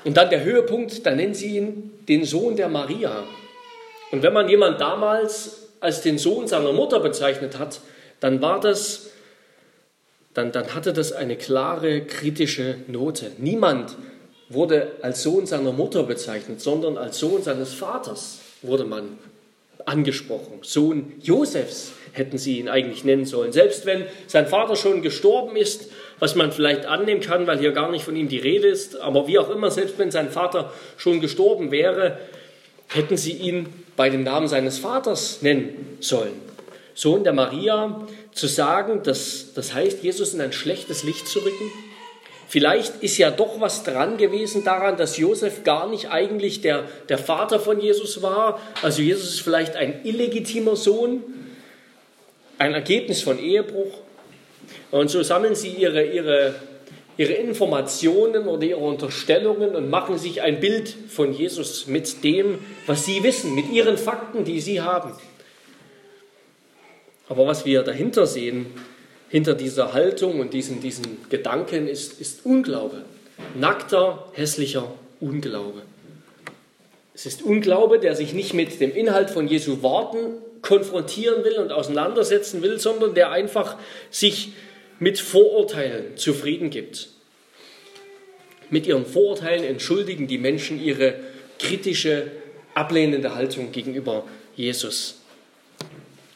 Und 0.03 0.17
dann 0.17 0.29
der 0.29 0.43
Höhepunkt, 0.43 1.05
da 1.05 1.11
nennen 1.11 1.33
sie 1.33 1.55
ihn 1.57 1.91
den 2.07 2.25
Sohn 2.25 2.57
der 2.57 2.67
Maria. 2.67 3.23
Und 4.11 4.23
wenn 4.23 4.33
man 4.33 4.49
jemand 4.49 4.81
damals 4.81 5.69
als 5.79 6.01
den 6.01 6.17
Sohn 6.17 6.47
seiner 6.47 6.73
Mutter 6.73 6.99
bezeichnet 6.99 7.57
hat, 7.57 7.79
dann 8.19 8.41
war 8.41 8.59
das 8.59 9.08
dann, 10.33 10.51
dann 10.51 10.75
hatte 10.75 10.93
das 10.93 11.11
eine 11.11 11.35
klare 11.35 12.01
kritische 12.01 12.75
Note. 12.87 13.31
Niemand 13.37 13.95
wurde 14.49 14.93
als 15.01 15.23
Sohn 15.23 15.45
seiner 15.45 15.71
Mutter 15.71 16.03
bezeichnet, 16.03 16.61
sondern 16.61 16.97
als 16.97 17.19
Sohn 17.19 17.43
seines 17.43 17.73
Vaters 17.73 18.39
wurde 18.61 18.83
man 18.83 19.17
angesprochen. 19.85 20.59
Sohn 20.61 21.13
Josefs 21.21 21.91
hätten 22.11 22.37
sie 22.37 22.59
ihn 22.59 22.69
eigentlich 22.69 23.03
nennen 23.03 23.25
sollen. 23.25 23.51
Selbst 23.51 23.85
wenn 23.85 24.05
sein 24.27 24.47
Vater 24.47 24.75
schon 24.75 25.01
gestorben 25.01 25.55
ist, 25.55 25.91
was 26.19 26.35
man 26.35 26.51
vielleicht 26.51 26.85
annehmen 26.85 27.21
kann, 27.21 27.47
weil 27.47 27.59
hier 27.59 27.71
gar 27.71 27.91
nicht 27.91 28.03
von 28.03 28.15
ihm 28.15 28.27
die 28.27 28.39
Rede 28.39 28.67
ist, 28.67 28.99
aber 28.99 29.27
wie 29.27 29.39
auch 29.39 29.49
immer, 29.49 29.71
selbst 29.71 29.97
wenn 29.97 30.11
sein 30.11 30.29
Vater 30.29 30.73
schon 30.97 31.21
gestorben 31.21 31.71
wäre, 31.71 32.17
hätten 32.87 33.17
sie 33.17 33.33
ihn 33.33 33.67
bei 33.95 34.09
dem 34.09 34.23
Namen 34.23 34.47
seines 34.47 34.79
Vaters 34.79 35.41
nennen 35.41 35.97
sollen. 35.99 36.33
Sohn 36.99 37.23
der 37.23 37.31
Maria, 37.31 38.05
zu 38.33 38.47
sagen, 38.47 39.03
dass 39.03 39.53
das 39.53 39.73
heißt, 39.73 40.03
Jesus 40.03 40.33
in 40.33 40.41
ein 40.41 40.51
schlechtes 40.51 41.03
Licht 41.03 41.29
zu 41.29 41.39
rücken? 41.39 41.71
Vielleicht 42.49 43.01
ist 43.01 43.17
ja 43.17 43.31
doch 43.31 43.61
was 43.61 43.83
dran 43.85 44.17
gewesen 44.17 44.65
daran, 44.65 44.97
dass 44.97 45.15
Josef 45.15 45.63
gar 45.63 45.87
nicht 45.87 46.11
eigentlich 46.11 46.59
der, 46.59 46.83
der 47.07 47.17
Vater 47.17 47.61
von 47.61 47.79
Jesus 47.79 48.21
war. 48.21 48.59
Also 48.81 49.01
Jesus 49.01 49.35
ist 49.35 49.39
vielleicht 49.39 49.77
ein 49.77 50.01
illegitimer 50.03 50.75
Sohn, 50.75 51.23
ein 52.57 52.73
Ergebnis 52.73 53.21
von 53.21 53.39
Ehebruch. 53.39 53.93
Und 54.91 55.09
so 55.09 55.23
sammeln 55.23 55.55
sie 55.55 55.69
ihre, 55.69 56.03
ihre, 56.03 56.53
ihre 57.15 57.33
Informationen 57.33 58.45
oder 58.45 58.63
ihre 58.63 58.79
Unterstellungen 58.79 59.73
und 59.73 59.89
machen 59.89 60.17
sich 60.17 60.41
ein 60.41 60.59
Bild 60.59 60.93
von 61.07 61.31
Jesus 61.31 61.87
mit 61.87 62.25
dem, 62.25 62.59
was 62.87 63.05
sie 63.05 63.23
wissen, 63.23 63.55
mit 63.55 63.71
ihren 63.71 63.97
Fakten, 63.97 64.43
die 64.43 64.59
sie 64.59 64.81
haben. 64.81 65.13
Aber 67.29 67.47
was 67.47 67.65
wir 67.65 67.83
dahinter 67.83 68.27
sehen, 68.27 68.65
hinter 69.29 69.53
dieser 69.53 69.93
Haltung 69.93 70.39
und 70.39 70.53
diesen, 70.53 70.81
diesen 70.81 71.29
Gedanken, 71.29 71.87
ist, 71.87 72.19
ist 72.19 72.45
Unglaube. 72.45 73.03
Nackter, 73.55 74.27
hässlicher 74.33 74.91
Unglaube. 75.19 75.83
Es 77.13 77.25
ist 77.25 77.43
Unglaube, 77.43 77.99
der 77.99 78.15
sich 78.15 78.33
nicht 78.33 78.53
mit 78.53 78.79
dem 78.81 78.95
Inhalt 78.95 79.29
von 79.29 79.47
Jesu 79.47 79.81
Worten 79.81 80.41
konfrontieren 80.61 81.43
will 81.43 81.57
und 81.59 81.71
auseinandersetzen 81.71 82.61
will, 82.61 82.79
sondern 82.79 83.13
der 83.13 83.31
einfach 83.31 83.77
sich 84.09 84.53
mit 84.99 85.19
Vorurteilen 85.19 86.17
zufrieden 86.17 86.69
gibt. 86.69 87.09
Mit 88.69 88.87
ihren 88.87 89.05
Vorurteilen 89.05 89.63
entschuldigen 89.63 90.27
die 90.27 90.37
Menschen 90.37 90.81
ihre 90.81 91.15
kritische, 91.59 92.31
ablehnende 92.73 93.35
Haltung 93.35 93.71
gegenüber 93.71 94.23
Jesus. 94.55 95.18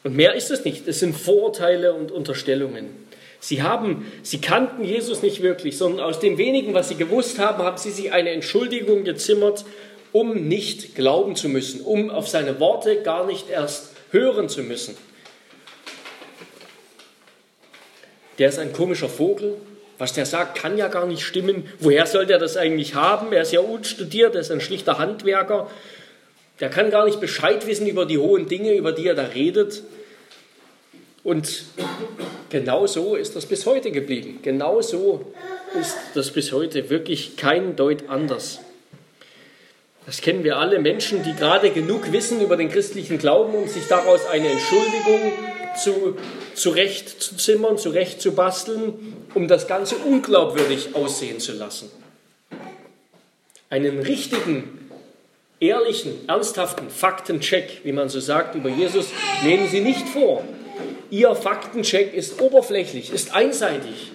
Und 0.04 0.16
mehr 0.16 0.34
ist 0.34 0.52
es 0.52 0.66
nicht. 0.66 0.88
Es 0.88 1.00
sind 1.00 1.16
Vorurteile 1.16 1.94
und 1.94 2.12
Unterstellungen. 2.12 3.04
Sie 3.40 3.62
haben, 3.62 4.12
sie 4.22 4.40
kannten 4.40 4.84
Jesus 4.84 5.22
nicht 5.22 5.42
wirklich, 5.42 5.78
sondern 5.78 6.06
aus 6.06 6.20
dem 6.20 6.38
wenigen, 6.38 6.74
was 6.74 6.90
sie 6.90 6.96
gewusst 6.96 7.40
haben, 7.40 7.64
haben 7.64 7.78
sie 7.78 7.92
sich 7.92 8.12
eine 8.14 8.30
Entschuldigung 8.30 9.04
gezimmert, 9.04 9.66
um 10.14 10.48
nicht 10.48 10.96
glauben 10.96 11.36
zu 11.36 11.50
müssen, 11.50 11.82
um 11.82 12.10
auf 12.10 12.30
seine 12.30 12.60
Worte 12.60 13.02
gar 13.02 13.26
nicht 13.26 13.50
erst 13.50 13.90
hören 14.12 14.48
zu 14.48 14.62
müssen. 14.62 14.96
Der 18.40 18.50
ist 18.50 18.60
ein 18.60 18.74
komischer 18.74 19.10
Vogel. 19.10 19.56
Was 19.98 20.14
der 20.14 20.26
sagt, 20.26 20.58
kann 20.58 20.78
ja 20.78 20.88
gar 20.88 21.06
nicht 21.06 21.22
stimmen. 21.22 21.70
Woher 21.80 22.06
soll 22.08 22.26
der 22.26 22.40
das 22.40 22.58
eigentlich 22.58 22.96
haben? 22.96 23.32
Er 23.32 23.44
ist 23.44 23.54
ja 23.54 23.60
unstudiert, 23.60 24.36
er 24.36 24.42
ist 24.42 24.52
ein 24.52 24.60
schlichter 24.60 24.98
Handwerker. 24.98 25.70
Der 26.64 26.70
kann 26.70 26.92
gar 26.92 27.04
nicht 27.04 27.20
Bescheid 27.20 27.68
wissen 27.68 27.88
über 27.88 28.06
die 28.06 28.18
hohen 28.18 28.48
Dinge, 28.48 28.74
über 28.74 28.94
die 28.94 29.06
er 29.06 29.16
da 29.16 29.26
redet. 29.26 29.84
Und 31.22 31.66
genau 32.50 32.88
so 32.88 33.18
ist 33.18 33.36
das 33.36 33.46
bis 33.48 33.66
heute 33.66 33.92
geblieben. 33.92 34.40
Genau 34.44 34.80
so 34.80 35.34
ist 35.78 35.98
das 36.14 36.32
bis 36.32 36.54
heute 36.54 36.90
wirklich 36.90 37.36
kein 37.36 37.76
Deut 37.76 38.08
anders. 38.08 38.62
Das 40.06 40.22
kennen 40.22 40.46
wir 40.46 40.56
alle 40.56 40.80
Menschen, 40.80 41.22
die 41.24 41.34
gerade 41.34 41.70
genug 41.70 42.14
wissen 42.14 42.40
über 42.40 42.56
den 42.56 42.70
christlichen 42.70 43.18
Glauben, 43.18 43.54
um 43.56 43.68
sich 43.68 43.86
daraus 43.90 44.26
eine 44.28 44.48
Entschuldigung 44.48 45.34
zu, 45.84 46.16
zurecht 46.54 48.22
zu 48.22 48.38
um 49.34 49.50
das 49.50 49.68
Ganze 49.68 49.98
unglaubwürdig 49.98 50.96
aussehen 50.96 51.42
zu 51.42 51.52
lassen. 51.52 51.92
Einen 53.70 54.00
richtigen, 54.00 54.83
ehrlichen, 55.64 56.28
ernsthaften 56.28 56.90
Faktencheck, 56.90 57.82
wie 57.84 57.94
man 57.94 58.10
so 58.10 58.20
sagt, 58.20 58.56
über 58.56 58.70
Jesus 58.70 59.08
nehmen 59.44 59.68
Sie 59.68 59.82
nicht 59.82 60.08
vor. 60.10 60.44
Ihr 61.10 61.34
Faktencheck 61.36 62.14
ist 62.14 62.42
oberflächlich, 62.42 63.14
ist 63.14 63.34
einseitig. 63.34 64.12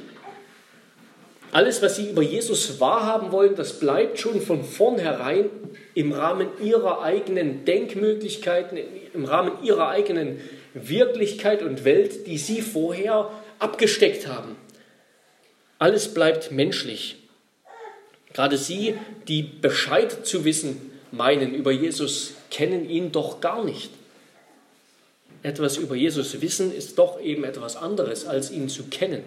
Alles, 1.50 1.80
was 1.80 1.96
Sie 1.96 2.10
über 2.10 2.22
Jesus 2.22 2.78
wahrhaben 2.78 3.32
wollen, 3.32 3.56
das 3.56 3.80
bleibt 3.80 4.18
schon 4.18 4.42
von 4.42 4.62
vornherein 4.62 5.48
im 5.94 6.12
Rahmen 6.12 6.48
Ihrer 6.62 7.02
eigenen 7.02 7.64
Denkmöglichkeiten, 7.64 8.78
im 9.14 9.24
Rahmen 9.24 9.52
Ihrer 9.62 9.88
eigenen 9.88 10.40
Wirklichkeit 10.74 11.62
und 11.62 11.84
Welt, 11.84 12.26
die 12.26 12.36
Sie 12.36 12.60
vorher 12.60 13.30
abgesteckt 13.58 14.26
haben. 14.26 14.56
Alles 15.78 16.12
bleibt 16.12 16.52
menschlich. 16.52 17.16
Gerade 18.34 18.58
Sie, 18.58 18.94
die 19.26 19.42
Bescheid 19.42 20.26
zu 20.26 20.44
wissen 20.44 20.87
meinen 21.12 21.54
über 21.54 21.72
Jesus, 21.72 22.34
kennen 22.50 22.88
ihn 22.88 23.12
doch 23.12 23.40
gar 23.40 23.64
nicht. 23.64 23.90
Etwas 25.42 25.76
über 25.76 25.94
Jesus 25.94 26.40
wissen 26.40 26.74
ist 26.74 26.98
doch 26.98 27.20
eben 27.20 27.44
etwas 27.44 27.76
anderes, 27.76 28.26
als 28.26 28.50
ihn 28.50 28.68
zu 28.68 28.84
kennen. 28.84 29.22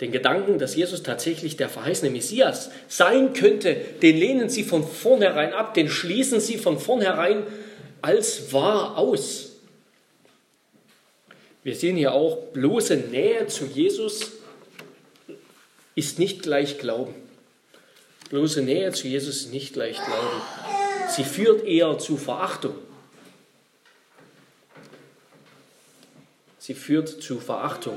Den 0.00 0.12
Gedanken, 0.12 0.58
dass 0.58 0.76
Jesus 0.76 1.02
tatsächlich 1.02 1.56
der 1.56 1.68
verheißene 1.68 2.10
Messias 2.10 2.70
sein 2.86 3.32
könnte, 3.32 3.74
den 4.02 4.16
lehnen 4.16 4.48
sie 4.48 4.62
von 4.62 4.86
vornherein 4.86 5.54
ab, 5.54 5.74
den 5.74 5.88
schließen 5.88 6.38
sie 6.40 6.58
von 6.58 6.78
vornherein 6.78 7.42
als 8.02 8.52
wahr 8.52 8.98
aus. 8.98 9.52
Wir 11.64 11.74
sehen 11.74 11.96
hier 11.96 12.12
auch, 12.12 12.36
bloße 12.52 12.96
Nähe 12.96 13.48
zu 13.48 13.64
Jesus 13.64 14.32
ist 15.96 16.18
nicht 16.18 16.42
gleich 16.42 16.78
Glauben. 16.78 17.25
Bloße 18.28 18.62
Nähe 18.62 18.92
zu 18.92 19.06
Jesus 19.06 19.42
ist 19.42 19.52
nicht 19.52 19.74
gleich 19.74 19.96
Glauben. 19.96 20.42
Sie 21.08 21.24
führt 21.24 21.64
eher 21.64 21.98
zu 21.98 22.16
Verachtung. 22.16 22.74
Sie 26.58 26.74
führt 26.74 27.08
zu 27.08 27.38
Verachtung. 27.38 27.96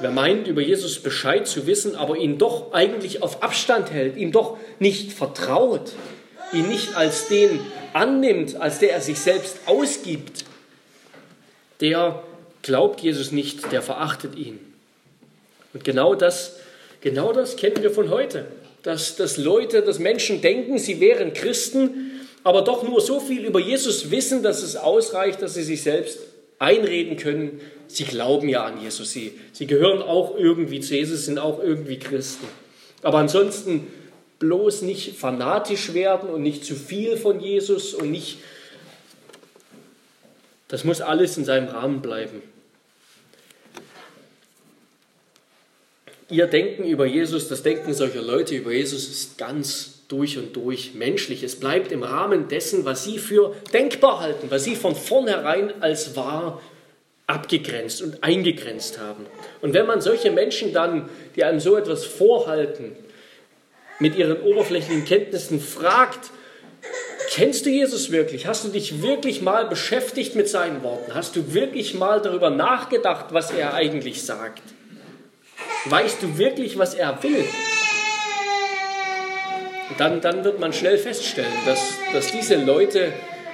Wer 0.00 0.10
meint, 0.10 0.48
über 0.48 0.60
Jesus 0.60 1.00
Bescheid 1.00 1.46
zu 1.46 1.66
wissen, 1.66 1.94
aber 1.94 2.16
ihn 2.16 2.38
doch 2.38 2.72
eigentlich 2.72 3.22
auf 3.22 3.42
Abstand 3.42 3.92
hält, 3.92 4.16
ihm 4.16 4.32
doch 4.32 4.56
nicht 4.80 5.12
vertraut, 5.12 5.92
ihn 6.52 6.68
nicht 6.68 6.96
als 6.96 7.28
den 7.28 7.60
annimmt, 7.92 8.56
als 8.56 8.80
der 8.80 8.92
er 8.92 9.00
sich 9.00 9.20
selbst 9.20 9.58
ausgibt, 9.66 10.44
der 11.80 12.22
glaubt 12.62 13.00
Jesus 13.00 13.30
nicht, 13.30 13.70
der 13.70 13.82
verachtet 13.82 14.34
ihn. 14.36 14.58
Und 15.72 15.84
genau 15.84 16.14
das, 16.14 16.56
genau 17.00 17.32
das 17.32 17.56
kennen 17.56 17.82
wir 17.82 17.90
von 17.90 18.10
heute, 18.10 18.46
dass, 18.82 19.16
dass 19.16 19.36
Leute, 19.36 19.82
dass 19.82 19.98
Menschen 19.98 20.40
denken, 20.40 20.78
sie 20.78 21.00
wären 21.00 21.32
Christen, 21.32 22.12
aber 22.42 22.62
doch 22.62 22.82
nur 22.82 23.00
so 23.00 23.20
viel 23.20 23.44
über 23.44 23.60
Jesus 23.60 24.10
wissen, 24.10 24.42
dass 24.42 24.62
es 24.62 24.76
ausreicht, 24.76 25.42
dass 25.42 25.54
sie 25.54 25.62
sich 25.62 25.82
selbst 25.82 26.18
einreden 26.58 27.16
können, 27.16 27.60
sie 27.88 28.04
glauben 28.04 28.48
ja 28.48 28.64
an 28.64 28.80
Jesus, 28.80 29.12
sie, 29.12 29.38
sie 29.52 29.66
gehören 29.66 30.02
auch 30.02 30.36
irgendwie 30.36 30.80
zu 30.80 30.94
Jesus, 30.94 31.26
sind 31.26 31.38
auch 31.38 31.62
irgendwie 31.62 31.98
Christen. 31.98 32.46
Aber 33.02 33.18
ansonsten 33.18 33.86
bloß 34.38 34.82
nicht 34.82 35.16
fanatisch 35.16 35.92
werden 35.94 36.30
und 36.30 36.42
nicht 36.42 36.64
zu 36.64 36.74
viel 36.74 37.16
von 37.16 37.40
Jesus 37.40 37.94
und 37.94 38.10
nicht, 38.10 38.38
das 40.68 40.84
muss 40.84 41.00
alles 41.00 41.36
in 41.36 41.44
seinem 41.44 41.68
Rahmen 41.68 42.00
bleiben. 42.00 42.42
Ihr 46.30 46.46
Denken 46.46 46.84
über 46.84 47.06
Jesus, 47.06 47.48
das 47.48 47.64
Denken 47.64 47.92
solcher 47.92 48.22
Leute 48.22 48.54
über 48.54 48.70
Jesus 48.72 49.08
ist 49.08 49.36
ganz 49.36 50.04
durch 50.06 50.38
und 50.38 50.54
durch 50.54 50.94
menschlich. 50.94 51.42
Es 51.42 51.56
bleibt 51.56 51.90
im 51.90 52.04
Rahmen 52.04 52.46
dessen, 52.46 52.84
was 52.84 53.04
sie 53.04 53.18
für 53.18 53.54
denkbar 53.72 54.20
halten, 54.20 54.46
was 54.48 54.62
sie 54.62 54.76
von 54.76 54.94
vornherein 54.94 55.82
als 55.82 56.14
wahr 56.14 56.60
abgegrenzt 57.26 58.02
und 58.02 58.22
eingegrenzt 58.22 59.00
haben. 59.00 59.26
Und 59.60 59.74
wenn 59.74 59.86
man 59.86 60.00
solche 60.00 60.30
Menschen 60.30 60.72
dann, 60.72 61.08
die 61.34 61.44
einem 61.44 61.58
so 61.58 61.76
etwas 61.76 62.04
vorhalten, 62.04 62.96
mit 63.98 64.16
ihren 64.16 64.40
oberflächlichen 64.40 65.04
Kenntnissen 65.04 65.60
fragt, 65.60 66.30
kennst 67.30 67.66
du 67.66 67.70
Jesus 67.70 68.10
wirklich? 68.10 68.46
Hast 68.46 68.64
du 68.64 68.68
dich 68.68 69.02
wirklich 69.02 69.42
mal 69.42 69.66
beschäftigt 69.66 70.36
mit 70.36 70.48
seinen 70.48 70.82
Worten? 70.82 71.12
Hast 71.14 71.34
du 71.34 71.54
wirklich 71.54 71.94
mal 71.94 72.20
darüber 72.20 72.50
nachgedacht, 72.50 73.26
was 73.30 73.50
er 73.50 73.74
eigentlich 73.74 74.22
sagt? 74.22 74.62
Weißt 75.86 76.22
du 76.22 76.36
wirklich, 76.36 76.78
was 76.78 76.94
er 76.94 77.22
will? 77.22 77.44
Dann, 79.98 80.20
dann 80.20 80.44
wird 80.44 80.60
man 80.60 80.72
schnell 80.72 80.98
feststellen, 80.98 81.52
dass, 81.66 81.80
dass 82.12 82.32
diese 82.32 82.56
Leute 82.56 83.12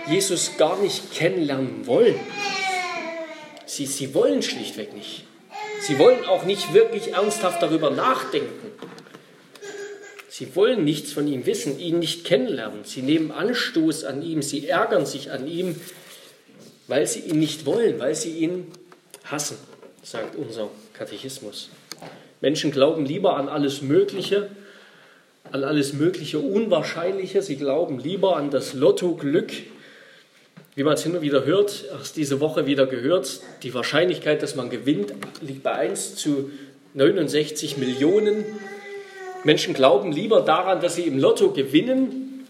Jesus 0.08 0.52
gar 0.58 0.78
nicht 0.78 1.12
kennenlernen 1.12 1.86
wollen. 1.86 2.18
Sie, 3.64 3.86
sie 3.86 4.14
wollen 4.14 4.42
schlichtweg 4.42 4.92
nicht. 4.94 5.24
Sie 5.80 5.98
wollen 5.98 6.24
auch 6.24 6.44
nicht 6.44 6.72
wirklich 6.74 7.14
ernsthaft 7.14 7.62
darüber 7.62 7.90
nachdenken. 7.90 8.72
Sie 10.28 10.54
wollen 10.54 10.84
nichts 10.84 11.12
von 11.12 11.26
ihm 11.28 11.46
wissen, 11.46 11.78
ihn 11.78 11.98
nicht 11.98 12.24
kennenlernen. 12.24 12.84
Sie 12.84 13.02
nehmen 13.02 13.30
Anstoß 13.30 14.04
an 14.04 14.22
ihm, 14.22 14.42
sie 14.42 14.68
ärgern 14.68 15.06
sich 15.06 15.30
an 15.30 15.46
ihm, 15.46 15.80
weil 16.88 17.06
sie 17.06 17.20
ihn 17.20 17.38
nicht 17.38 17.66
wollen, 17.66 17.98
weil 17.98 18.14
sie 18.14 18.32
ihn 18.32 18.70
hassen, 19.24 19.56
sagt 20.02 20.36
unser 20.36 20.70
Katechismus. 20.92 21.70
Menschen 22.40 22.70
glauben 22.70 23.06
lieber 23.06 23.36
an 23.36 23.48
alles 23.48 23.82
Mögliche, 23.82 24.50
an 25.52 25.64
alles 25.64 25.92
Mögliche 25.92 26.38
Unwahrscheinliche. 26.38 27.42
Sie 27.42 27.56
glauben 27.56 27.98
lieber 27.98 28.36
an 28.36 28.50
das 28.50 28.74
Lotto-Glück, 28.74 29.52
wie 30.74 30.82
man 30.82 30.94
es 30.94 31.06
und 31.06 31.22
wieder 31.22 31.46
hört, 31.46 31.84
erst 31.90 32.16
diese 32.16 32.40
Woche 32.40 32.66
wieder 32.66 32.86
gehört, 32.86 33.40
die 33.62 33.72
Wahrscheinlichkeit, 33.72 34.42
dass 34.42 34.56
man 34.56 34.68
gewinnt, 34.68 35.14
liegt 35.40 35.62
bei 35.62 35.72
1 35.72 36.16
zu 36.16 36.50
69 36.92 37.78
Millionen. 37.78 38.44
Menschen 39.44 39.72
glauben 39.72 40.12
lieber 40.12 40.42
daran, 40.42 40.80
dass 40.80 40.96
sie 40.96 41.04
im 41.04 41.18
Lotto 41.18 41.52
gewinnen, 41.52 42.46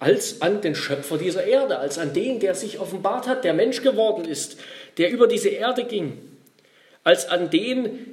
als 0.00 0.42
an 0.42 0.60
den 0.60 0.74
Schöpfer 0.74 1.16
dieser 1.16 1.44
Erde, 1.44 1.78
als 1.78 1.96
an 1.96 2.12
den, 2.12 2.40
der 2.40 2.56
sich 2.56 2.80
offenbart 2.80 3.28
hat, 3.28 3.44
der 3.44 3.54
Mensch 3.54 3.82
geworden 3.82 4.24
ist, 4.24 4.56
der 4.98 5.10
über 5.10 5.28
diese 5.28 5.50
Erde 5.50 5.84
ging, 5.84 6.18
als 7.04 7.28
an 7.28 7.50
den, 7.50 8.11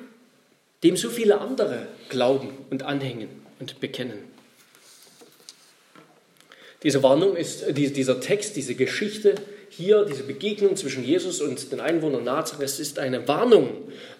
dem 0.83 0.95
so 0.98 1.09
viele 1.09 1.41
andere 1.41 1.88
glauben 2.09 2.50
und 2.69 2.83
anhängen 2.83 3.29
und 3.59 3.79
bekennen. 3.79 4.19
Diese 6.83 7.03
Warnung 7.03 7.36
ist, 7.36 7.65
dieser 7.75 8.21
Text, 8.21 8.55
diese 8.55 8.75
Geschichte 8.75 9.36
hier, 9.69 10.05
diese 10.05 10.24
Begegnung 10.24 10.75
zwischen 10.75 11.03
Jesus 11.03 11.41
und 11.41 11.71
den 11.71 11.81
Einwohnern 11.81 12.24
Nazareth 12.24 12.79
ist 12.79 13.00
eine 13.00 13.27
Warnung 13.27 13.69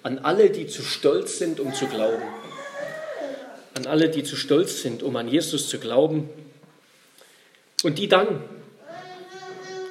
an 0.04 0.20
alle, 0.20 0.50
die 0.50 0.68
zu 0.68 0.82
stolz 0.82 1.38
sind, 1.38 1.60
um 1.60 1.74
zu 1.74 1.88
glauben. 1.88 2.22
An 3.75 3.86
alle, 3.86 4.10
die 4.10 4.24
zu 4.24 4.36
stolz 4.36 4.82
sind, 4.82 5.04
um 5.04 5.16
an 5.16 5.30
Jesus 5.30 5.70
zu 5.70 5.80
glauben. 5.80 6.30
Und 7.84 7.98
die 7.98 8.10
dann, 8.10 8.44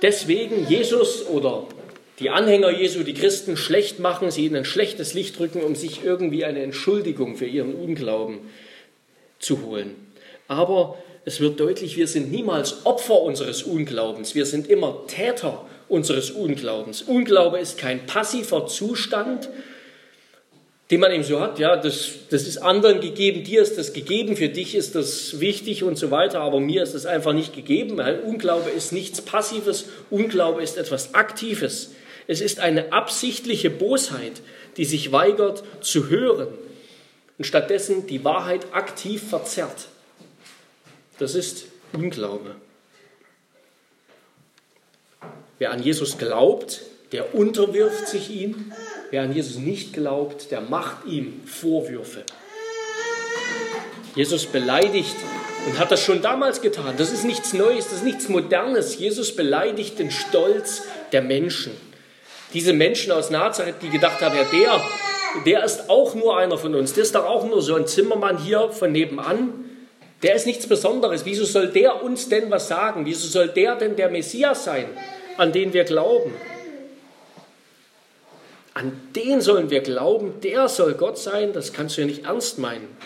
deswegen 0.03 0.69
Jesus 0.69 1.27
oder 1.27 1.67
die 2.19 2.31
Anhänger 2.31 2.71
Jesu, 2.71 3.05
die 3.05 3.15
Christen 3.15 3.57
schlecht 3.57 4.01
machen, 4.01 4.31
sie 4.31 4.47
ihnen 4.47 4.57
ein 4.57 4.65
schlechtes 4.65 5.15
Licht 5.15 5.39
drücken, 5.39 5.61
um 5.61 5.77
sich 5.77 6.05
irgendwie 6.05 6.45
eine 6.45 6.63
Entschuldigung 6.63 7.37
für 7.37 7.47
ihren 7.47 7.75
Unglauben 7.75 8.39
zu 9.39 9.63
holen. 9.65 9.95
Aber 10.49 10.99
es 11.25 11.41
wird 11.41 11.61
deutlich, 11.61 11.97
wir 11.97 12.09
sind 12.09 12.33
niemals 12.33 12.87
Opfer 12.87 13.21
unseres 13.21 13.63
Unglaubens, 13.63 14.35
wir 14.35 14.47
sind 14.47 14.69
immer 14.69 15.07
Täter 15.07 15.65
unseres 15.89 16.31
Unglaubens. 16.31 17.03
Unglaube 17.03 17.59
ist 17.59 17.79
kein 17.79 18.07
passiver 18.07 18.67
Zustand, 18.67 19.49
den 20.91 21.01
man 21.01 21.13
eben 21.13 21.23
so 21.23 21.39
hat, 21.39 21.59
ja, 21.59 21.77
das, 21.77 22.09
das 22.31 22.45
ist 22.49 22.59
anderen 22.59 23.01
gegeben, 23.01 23.45
dir 23.45 23.61
ist 23.61 23.77
das 23.77 23.93
gegeben, 23.93 24.37
für 24.37 24.49
dich 24.49 24.75
ist 24.75 24.95
das 24.95 25.39
wichtig 25.39 25.85
und 25.85 25.99
so 25.99 26.11
weiter, 26.11 26.41
aber 26.41 26.61
mir 26.61 26.83
ist 26.83 26.95
das 26.95 27.05
einfach 27.05 27.35
nicht 27.35 27.55
gegeben. 27.55 28.01
Unglaube 28.25 28.71
ist 28.71 28.93
nichts 28.93 29.21
Passives, 29.21 29.85
Unglaube 30.11 30.63
ist 30.63 30.79
etwas 30.79 31.15
Aktives. 31.15 31.91
Es 32.29 32.43
ist 32.43 32.61
eine 32.61 32.93
absichtliche 32.93 33.71
Bosheit, 33.71 34.43
die 34.77 34.85
sich 34.85 35.13
weigert 35.13 35.65
zu 35.81 36.09
hören 36.09 36.49
und 37.39 37.45
stattdessen 37.45 38.07
die 38.07 38.23
Wahrheit 38.23 38.67
aktiv 38.73 39.31
verzerrt. 39.31 39.89
Das 41.19 41.35
ist 41.35 41.65
Unglaube. 41.95 42.55
Wer 45.59 45.73
an 45.73 45.83
Jesus 45.83 46.19
glaubt, 46.19 46.83
der 47.13 47.35
unterwirft 47.35 48.07
sich 48.07 48.29
ihm. 48.31 48.73
Wer 49.11 49.23
an 49.23 49.33
Jesus 49.33 49.57
nicht 49.57 49.95
glaubt, 49.95 50.51
der 50.51 50.61
macht 50.61 51.07
ihm 51.07 51.41
Vorwürfe. 51.47 52.25
Jesus 54.15 54.45
beleidigt 54.45 55.17
und 55.67 55.79
hat 55.79 55.91
das 55.91 56.03
schon 56.03 56.21
damals 56.21 56.61
getan. 56.61 56.95
Das 56.99 57.11
ist 57.11 57.25
nichts 57.25 57.55
Neues, 57.55 57.87
das 57.87 57.99
ist 57.99 58.05
nichts 58.05 58.29
Modernes. 58.29 58.99
Jesus 58.99 59.35
beleidigt 59.35 59.99
den 59.99 60.11
Stolz 60.11 60.83
der 61.13 61.23
Menschen. 61.23 61.88
Diese 62.55 62.73
Menschen 62.73 63.13
aus 63.13 63.31
Nazareth, 63.31 63.77
die 63.83 63.91
gedacht 63.91 64.21
haben, 64.21 64.37
ja, 64.37 64.45
der, 64.45 64.81
der 65.45 65.65
ist 65.65 65.91
auch 65.91 66.15
nur 66.15 66.39
einer 66.39 66.57
von 66.57 66.75
uns. 66.75 66.95
Der 66.95 67.03
ist 67.03 67.15
doch 67.15 67.27
auch 67.27 67.47
nur 67.47 67.61
so 67.61 67.75
ein 67.75 67.87
Zimmermann 67.87 68.39
hier 68.39 68.71
von 68.71 68.93
nebenan. 68.93 69.67
Der 70.23 70.35
ist 70.35 70.47
nichts 70.47 70.67
Besonderes. 70.67 71.25
Wieso 71.25 71.45
soll 71.45 71.69
der 71.69 72.03
uns 72.03 72.29
denn 72.29 72.51
was 72.51 72.69
sagen? 72.69 73.05
Wieso 73.07 73.29
soll 73.29 73.49
der 73.49 73.77
denn 73.77 73.97
der 73.97 74.09
Messias 74.09 74.65
sein, 74.65 74.87
an 75.37 75.53
den 75.53 75.73
wir 75.73 75.85
glauben? 75.85 76.33
An 78.75 78.93
den 79.15 79.41
sollen 79.41 79.71
wir 79.71 79.81
glauben, 79.81 80.41
der 80.41 80.69
soll 80.69 80.95
Gott 80.95 81.19
sein, 81.19 81.53
das 81.53 81.73
kannst 81.73 81.97
du 81.97 82.03
ja 82.03 82.07
nicht 82.07 82.27
ernst 82.27 82.59
meinen. 82.59 82.97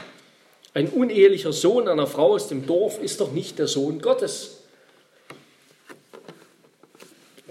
Ein 0.75 0.89
unehelicher 0.89 1.53
Sohn 1.53 1.89
einer 1.89 2.07
Frau 2.07 2.35
aus 2.35 2.49
dem 2.49 2.67
Dorf 2.67 3.03
ist 3.03 3.21
doch 3.21 3.33
nicht 3.33 3.59
der 3.59 3.67
Sohn 3.67 4.01
Gottes. 4.01 4.65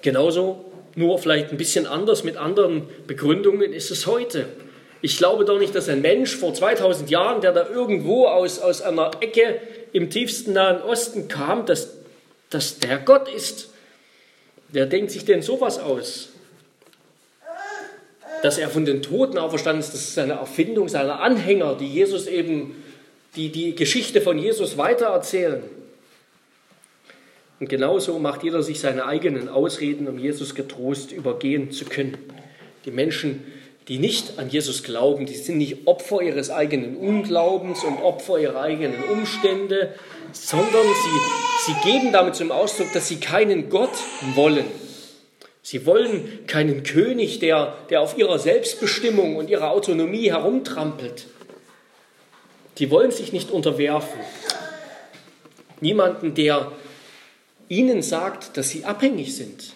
Genauso, 0.03 0.70
nur 0.95 1.19
vielleicht 1.19 1.51
ein 1.51 1.57
bisschen 1.57 1.87
anders 1.87 2.23
mit 2.23 2.37
anderen 2.37 2.87
Begründungen 3.07 3.73
ist 3.73 3.91
es 3.91 4.07
heute. 4.07 4.47
Ich 5.01 5.17
glaube 5.17 5.45
doch 5.45 5.57
nicht, 5.57 5.73
dass 5.73 5.89
ein 5.89 6.01
Mensch 6.01 6.35
vor 6.35 6.53
2000 6.53 7.09
Jahren, 7.09 7.41
der 7.41 7.53
da 7.53 7.67
irgendwo 7.67 8.27
aus, 8.27 8.59
aus 8.59 8.81
einer 8.81 9.11
Ecke 9.19 9.59
im 9.93 10.09
tiefsten 10.09 10.53
Nahen 10.53 10.81
Osten 10.81 11.27
kam, 11.27 11.65
dass, 11.65 11.89
dass 12.49 12.79
der 12.79 12.97
Gott 12.99 13.27
ist. 13.33 13.69
Wer 14.69 14.85
denkt 14.85 15.11
sich 15.11 15.25
denn 15.25 15.41
sowas 15.41 15.79
aus? 15.79 16.29
dass 18.41 18.57
er 18.57 18.69
von 18.69 18.85
den 18.85 19.01
Toten 19.01 19.37
auferstanden 19.37 19.81
ist, 19.81 19.93
das 19.93 20.01
ist 20.01 20.19
eine 20.19 20.33
Erfindung 20.33 20.89
seiner 20.89 21.21
Anhänger, 21.21 21.75
die 21.75 21.87
Jesus 21.87 22.27
eben, 22.27 22.83
die 23.35 23.49
die 23.49 23.75
Geschichte 23.75 24.21
von 24.21 24.37
Jesus 24.37 24.77
weitererzählen. 24.77 25.63
Und 27.61 27.69
genauso 27.69 28.17
macht 28.17 28.43
jeder 28.43 28.63
sich 28.63 28.79
seine 28.79 29.05
eigenen 29.05 29.47
Ausreden, 29.47 30.07
um 30.07 30.17
Jesus 30.17 30.55
getrost 30.55 31.11
übergehen 31.11 31.71
zu 31.71 31.85
können. 31.85 32.17
Die 32.85 32.91
Menschen, 32.91 33.43
die 33.87 33.99
nicht 33.99 34.39
an 34.39 34.49
Jesus 34.49 34.81
glauben, 34.81 35.27
die 35.27 35.35
sind 35.35 35.59
nicht 35.59 35.85
Opfer 35.85 36.21
ihres 36.21 36.49
eigenen 36.49 36.97
Unglaubens 36.97 37.83
und 37.83 38.01
Opfer 38.01 38.39
ihrer 38.39 38.61
eigenen 38.61 39.03
Umstände, 39.03 39.93
sondern 40.33 40.71
sie, 40.71 41.71
sie 41.71 41.91
geben 41.91 42.11
damit 42.11 42.35
zum 42.35 42.51
Ausdruck, 42.51 42.87
dass 42.93 43.07
sie 43.07 43.19
keinen 43.19 43.69
Gott 43.69 43.93
wollen, 44.35 44.65
Sie 45.63 45.85
wollen 45.85 46.47
keinen 46.47 46.81
König, 46.81 47.37
der, 47.37 47.75
der 47.91 48.01
auf 48.01 48.17
ihrer 48.17 48.39
Selbstbestimmung 48.39 49.35
und 49.35 49.47
ihrer 49.47 49.69
Autonomie 49.69 50.31
herumtrampelt. 50.31 51.27
Sie 52.75 52.89
wollen 52.89 53.11
sich 53.11 53.31
nicht 53.31 53.51
unterwerfen. 53.51 54.19
Niemanden, 55.79 56.33
der 56.33 56.71
ihnen 57.71 58.01
sagt, 58.01 58.57
dass 58.57 58.69
sie 58.69 58.83
abhängig 58.83 59.33
sind. 59.33 59.73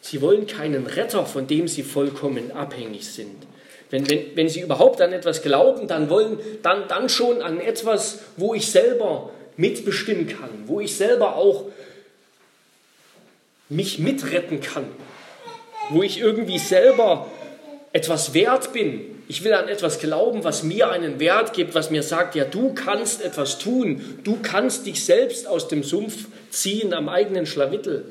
Sie 0.00 0.22
wollen 0.22 0.46
keinen 0.46 0.86
Retter, 0.86 1.26
von 1.26 1.46
dem 1.46 1.68
sie 1.68 1.82
vollkommen 1.82 2.50
abhängig 2.50 3.06
sind. 3.06 3.46
Wenn, 3.90 4.08
wenn, 4.08 4.34
wenn 4.34 4.48
sie 4.48 4.62
überhaupt 4.62 5.02
an 5.02 5.12
etwas 5.12 5.42
glauben, 5.42 5.86
dann 5.86 6.08
wollen 6.08 6.38
dann, 6.62 6.88
dann 6.88 7.10
schon 7.10 7.42
an 7.42 7.60
etwas, 7.60 8.20
wo 8.38 8.54
ich 8.54 8.70
selber 8.70 9.30
mitbestimmen 9.58 10.26
kann, 10.26 10.48
wo 10.66 10.80
ich 10.80 10.96
selber 10.96 11.36
auch 11.36 11.66
mich 13.68 13.98
mitretten 13.98 14.62
kann, 14.62 14.86
wo 15.90 16.02
ich 16.02 16.20
irgendwie 16.20 16.58
selber 16.58 17.30
etwas 17.92 18.32
wert 18.32 18.72
bin. 18.72 19.21
Ich 19.32 19.44
will 19.44 19.54
an 19.54 19.66
etwas 19.66 19.98
glauben, 19.98 20.44
was 20.44 20.62
mir 20.62 20.90
einen 20.90 21.18
Wert 21.18 21.54
gibt, 21.54 21.74
was 21.74 21.88
mir 21.88 22.02
sagt, 22.02 22.34
ja, 22.34 22.44
du 22.44 22.74
kannst 22.74 23.22
etwas 23.22 23.58
tun, 23.58 24.18
du 24.24 24.38
kannst 24.42 24.84
dich 24.84 25.06
selbst 25.06 25.46
aus 25.46 25.68
dem 25.68 25.82
Sumpf 25.82 26.26
ziehen 26.50 26.92
am 26.92 27.08
eigenen 27.08 27.46
Schlawittel. 27.46 28.04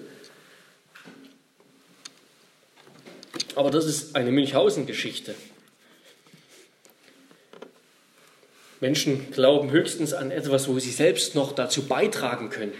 Aber 3.53 3.69
das 3.69 3.85
ist 3.85 4.15
eine 4.15 4.31
Münchhausen-Geschichte. 4.31 5.35
Menschen 8.79 9.29
glauben 9.29 9.69
höchstens 9.69 10.13
an 10.13 10.31
etwas, 10.31 10.67
wo 10.67 10.79
sie 10.79 10.89
selbst 10.89 11.35
noch 11.35 11.51
dazu 11.51 11.83
beitragen 11.83 12.49
können 12.49 12.73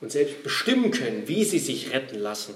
und 0.00 0.10
selbst 0.10 0.42
bestimmen 0.42 0.90
können, 0.90 1.28
wie 1.28 1.44
sie 1.44 1.58
sich 1.58 1.92
retten 1.92 2.18
lassen. 2.18 2.54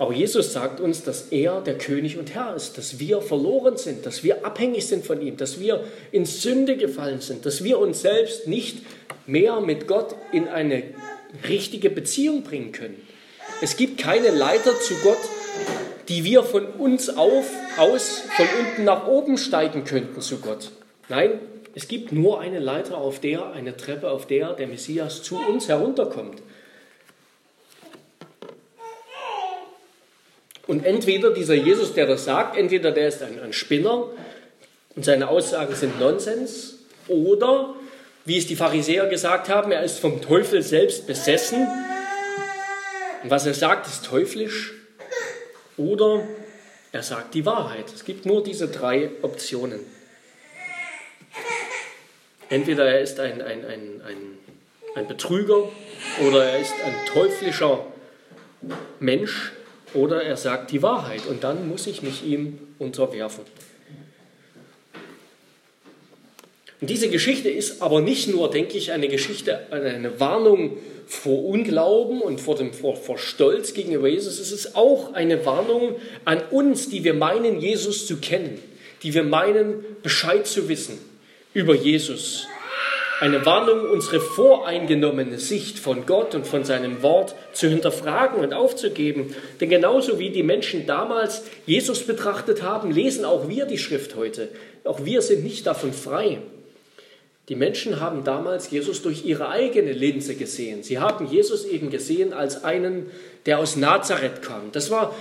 Aber 0.00 0.14
Jesus 0.14 0.54
sagt 0.54 0.80
uns, 0.80 1.04
dass 1.04 1.30
er 1.30 1.60
der 1.60 1.76
König 1.76 2.16
und 2.16 2.34
Herr 2.34 2.56
ist, 2.56 2.78
dass 2.78 2.98
wir 2.98 3.20
verloren 3.20 3.76
sind, 3.76 4.06
dass 4.06 4.24
wir 4.24 4.46
abhängig 4.46 4.86
sind 4.86 5.04
von 5.04 5.20
ihm, 5.20 5.36
dass 5.36 5.60
wir 5.60 5.84
in 6.10 6.24
Sünde 6.24 6.78
gefallen 6.78 7.20
sind, 7.20 7.44
dass 7.44 7.62
wir 7.64 7.78
uns 7.78 8.00
selbst 8.00 8.48
nicht 8.48 8.78
mehr 9.26 9.60
mit 9.60 9.86
Gott 9.86 10.14
in 10.32 10.48
eine 10.48 10.84
richtige 11.46 11.90
Beziehung 11.90 12.44
bringen 12.44 12.72
können. 12.72 12.96
Es 13.60 13.76
gibt 13.76 13.98
keine 13.98 14.30
Leiter 14.30 14.80
zu 14.80 14.94
Gott, 15.02 15.20
die 16.08 16.24
wir 16.24 16.44
von 16.44 16.64
uns 16.64 17.10
auf, 17.10 17.50
aus, 17.76 18.22
von 18.34 18.46
unten 18.58 18.84
nach 18.84 19.06
oben 19.06 19.36
steigen 19.36 19.84
könnten 19.84 20.22
zu 20.22 20.38
Gott. 20.38 20.70
Nein, 21.10 21.32
es 21.74 21.88
gibt 21.88 22.10
nur 22.10 22.40
eine 22.40 22.58
Leiter, 22.58 22.96
auf 22.96 23.20
der, 23.20 23.52
eine 23.52 23.76
Treppe, 23.76 24.10
auf 24.10 24.26
der 24.26 24.54
der 24.54 24.66
Messias 24.66 25.22
zu 25.22 25.36
uns 25.36 25.68
herunterkommt. 25.68 26.40
Und 30.70 30.86
entweder 30.86 31.32
dieser 31.32 31.54
Jesus, 31.54 31.94
der 31.94 32.06
das 32.06 32.26
sagt, 32.26 32.56
entweder 32.56 32.92
der 32.92 33.08
ist 33.08 33.20
ein, 33.24 33.40
ein 33.40 33.52
Spinner 33.52 34.08
und 34.94 35.04
seine 35.04 35.26
Aussagen 35.26 35.74
sind 35.74 35.98
Nonsens, 35.98 36.78
oder, 37.08 37.74
wie 38.24 38.38
es 38.38 38.46
die 38.46 38.54
Pharisäer 38.54 39.08
gesagt 39.08 39.48
haben, 39.48 39.72
er 39.72 39.82
ist 39.82 39.98
vom 39.98 40.22
Teufel 40.22 40.62
selbst 40.62 41.08
besessen. 41.08 41.66
Und 43.24 43.30
was 43.30 43.46
er 43.46 43.54
sagt, 43.54 43.88
ist 43.88 44.04
teuflisch. 44.04 44.74
Oder 45.76 46.22
er 46.92 47.02
sagt 47.02 47.34
die 47.34 47.44
Wahrheit. 47.44 47.86
Es 47.92 48.04
gibt 48.04 48.24
nur 48.24 48.40
diese 48.40 48.68
drei 48.68 49.10
Optionen. 49.22 49.80
Entweder 52.48 52.88
er 52.88 53.00
ist 53.00 53.18
ein, 53.18 53.42
ein, 53.42 53.64
ein, 53.64 54.02
ein, 54.06 54.38
ein 54.94 55.08
Betrüger 55.08 55.68
oder 56.28 56.44
er 56.44 56.60
ist 56.60 56.74
ein 56.84 56.94
teuflischer 57.12 57.86
Mensch 59.00 59.50
oder 59.94 60.22
er 60.22 60.36
sagt 60.36 60.70
die 60.70 60.82
Wahrheit 60.82 61.26
und 61.28 61.44
dann 61.44 61.68
muss 61.68 61.86
ich 61.86 62.02
mich 62.02 62.24
ihm 62.24 62.58
unterwerfen. 62.78 63.44
Und 66.80 66.88
diese 66.88 67.08
Geschichte 67.08 67.50
ist 67.50 67.82
aber 67.82 68.00
nicht 68.00 68.28
nur, 68.28 68.50
denke 68.50 68.78
ich, 68.78 68.92
eine 68.92 69.08
Geschichte, 69.08 69.70
eine 69.70 70.18
Warnung 70.18 70.78
vor 71.06 71.44
Unglauben 71.44 72.22
und 72.22 72.40
vor, 72.40 72.56
dem, 72.56 72.72
vor, 72.72 72.96
vor 72.96 73.18
Stolz 73.18 73.74
gegenüber 73.74 74.08
Jesus. 74.08 74.38
Es 74.38 74.52
ist 74.52 74.76
auch 74.76 75.12
eine 75.12 75.44
Warnung 75.44 75.96
an 76.24 76.40
uns, 76.50 76.88
die 76.88 77.04
wir 77.04 77.14
meinen, 77.14 77.60
Jesus 77.60 78.06
zu 78.06 78.16
kennen, 78.16 78.58
die 79.02 79.12
wir 79.12 79.24
meinen, 79.24 79.84
Bescheid 80.02 80.46
zu 80.46 80.68
wissen 80.68 80.98
über 81.52 81.74
Jesus. 81.74 82.46
Eine 83.20 83.44
Warnung, 83.44 83.90
unsere 83.90 84.18
voreingenommene 84.18 85.38
Sicht 85.38 85.78
von 85.78 86.06
Gott 86.06 86.34
und 86.34 86.46
von 86.46 86.64
seinem 86.64 87.02
Wort 87.02 87.34
zu 87.52 87.68
hinterfragen 87.68 88.40
und 88.40 88.54
aufzugeben. 88.54 89.34
Denn 89.60 89.68
genauso 89.68 90.18
wie 90.18 90.30
die 90.30 90.42
Menschen 90.42 90.86
damals 90.86 91.44
Jesus 91.66 92.06
betrachtet 92.06 92.62
haben, 92.62 92.90
lesen 92.90 93.26
auch 93.26 93.46
wir 93.46 93.66
die 93.66 93.76
Schrift 93.76 94.16
heute. 94.16 94.48
Auch 94.84 95.04
wir 95.04 95.20
sind 95.20 95.44
nicht 95.44 95.66
davon 95.66 95.92
frei. 95.92 96.38
Die 97.50 97.56
Menschen 97.56 98.00
haben 98.00 98.24
damals 98.24 98.70
Jesus 98.70 99.02
durch 99.02 99.26
ihre 99.26 99.50
eigene 99.50 99.92
Linse 99.92 100.34
gesehen. 100.34 100.82
Sie 100.82 100.98
haben 100.98 101.26
Jesus 101.26 101.66
eben 101.66 101.90
gesehen 101.90 102.32
als 102.32 102.64
einen, 102.64 103.10
der 103.44 103.58
aus 103.58 103.76
Nazareth 103.76 104.40
kam. 104.40 104.72
Das 104.72 104.90
war, 104.90 105.14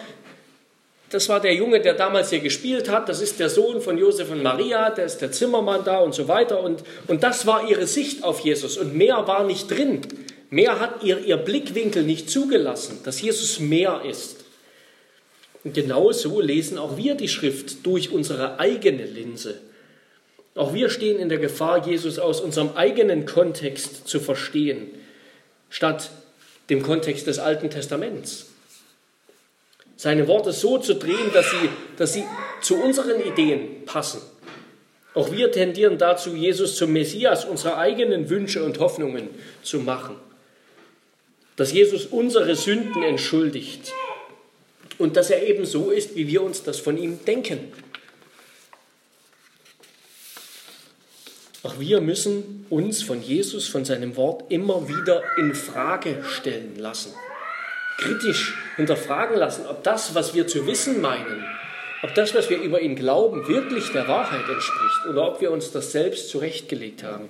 das 1.10 1.28
war 1.28 1.40
der 1.40 1.56
Junge, 1.56 1.82
der 1.82 1.96
damals 1.96 2.30
hier 2.30 2.40
gespielt 2.40 2.90
hat. 2.90 3.10
Das 3.10 3.22
ist 3.22 3.40
der 3.40 3.50
Sohn 3.50 3.82
von 3.82 3.98
Josef 3.98 4.30
und 4.30 4.44
Maria. 4.44 4.92
Der 4.92 5.06
ist 5.06 5.18
der 5.18 5.32
Zimmermann 5.32 5.84
da 5.84 6.00
und 6.00 6.14
so 6.14 6.28
weiter. 6.28 6.62
Und, 6.62 6.84
und 7.08 7.24
das 7.24 7.48
war 7.48 7.68
ihre 7.68 7.88
Sicht 7.88 8.24
auf 8.24 8.42
Jesus. 8.42 8.78
Und 8.78 8.96
mehr 8.96 9.28
war 9.28 9.44
nicht 9.44 9.72
drin. 9.72 10.02
Mehr 10.52 10.80
hat 10.80 11.04
ihr, 11.04 11.20
ihr 11.20 11.38
Blickwinkel 11.38 12.04
nicht 12.04 12.30
zugelassen, 12.30 13.00
dass 13.04 13.22
Jesus 13.22 13.60
mehr 13.60 14.04
ist. 14.08 14.46
Und 15.64 15.74
genau 15.74 16.12
so 16.12 16.40
lesen 16.40 16.78
auch 16.78 16.96
wir 16.96 17.16
die 17.16 17.28
Schrift 17.28 17.86
durch 17.86 18.12
unsere 18.12 18.60
eigene 18.60 19.06
Linse. 19.06 19.60
Auch 20.56 20.74
wir 20.74 20.90
stehen 20.90 21.20
in 21.20 21.30
der 21.30 21.38
Gefahr, 21.38 21.88
Jesus 21.88 22.20
aus 22.20 22.42
unserem 22.42 22.76
eigenen 22.76 23.26
Kontext 23.26 24.08
zu 24.08 24.20
verstehen, 24.20 24.88
statt 25.70 26.12
dem 26.70 26.82
Kontext 26.82 27.28
des 27.28 27.40
Alten 27.40 27.70
Testaments. 27.70 28.49
Seine 30.00 30.30
Worte 30.30 30.54
so 30.54 30.78
zu 30.78 30.96
drehen, 30.96 31.34
dass 31.34 31.52
sie, 31.52 31.70
dass 31.98 32.14
sie 32.14 32.24
zu 32.62 32.82
unseren 32.82 33.20
Ideen 33.20 33.84
passen. 33.84 34.22
Auch 35.14 35.30
wir 35.34 35.52
tendieren 35.52 35.98
dazu, 35.98 36.34
Jesus 36.34 36.78
zum 36.78 36.94
Messias 36.94 37.44
unserer 37.44 37.78
eigenen 37.78 38.30
Wünsche 38.30 38.64
und 38.64 38.80
Hoffnungen 38.80 39.28
zu 39.62 39.80
machen. 39.80 40.16
Dass 41.58 41.74
Jesus 41.74 42.06
unsere 42.06 42.56
Sünden 42.56 43.04
entschuldigt 43.04 43.92
und 45.00 45.18
dass 45.18 45.32
er 45.32 45.46
eben 45.46 45.66
so 45.66 45.92
ist, 45.92 46.16
wie 46.16 46.30
wir 46.30 46.44
uns 46.44 46.64
das 46.64 46.80
von 46.80 46.98
ihm 46.98 47.20
denken. 47.26 47.60
Auch 51.62 51.78
wir 51.78 52.00
müssen 52.00 52.66
uns 52.70 53.04
von 53.04 53.22
Jesus, 53.22 53.68
von 53.68 53.84
seinem 53.84 54.16
Wort 54.16 54.50
immer 54.50 54.88
wieder 54.88 55.24
in 55.38 55.54
Frage 55.54 56.24
stellen 56.24 56.78
lassen. 56.78 57.14
Kritisch 58.00 58.56
hinterfragen 58.76 59.38
lassen, 59.38 59.66
ob 59.68 59.84
das, 59.84 60.16
was 60.16 60.34
wir 60.34 60.48
zu 60.48 60.66
wissen 60.66 61.02
meinen, 61.02 61.46
ob 62.02 62.16
das, 62.16 62.34
was 62.34 62.50
wir 62.50 62.60
über 62.62 62.80
ihn 62.82 62.96
glauben, 62.96 63.48
wirklich 63.48 63.92
der 63.92 64.08
Wahrheit 64.08 64.48
entspricht 64.50 65.06
oder 65.10 65.28
ob 65.28 65.42
wir 65.42 65.52
uns 65.52 65.72
das 65.72 65.92
selbst 65.92 66.30
zurechtgelegt 66.30 67.04
haben. 67.04 67.30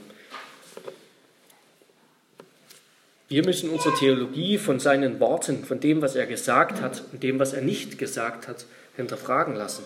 Wir 3.29 3.45
müssen 3.45 3.69
unsere 3.69 3.95
Theologie 3.95 4.57
von 4.57 4.79
seinen 4.79 5.19
Worten, 5.19 5.63
von 5.63 5.79
dem, 5.79 6.01
was 6.01 6.15
er 6.15 6.25
gesagt 6.25 6.81
hat 6.81 7.03
und 7.11 7.21
dem, 7.21 7.39
was 7.39 7.53
er 7.53 7.61
nicht 7.61 7.97
gesagt 7.97 8.47
hat, 8.47 8.65
hinterfragen 8.95 9.55
lassen. 9.55 9.83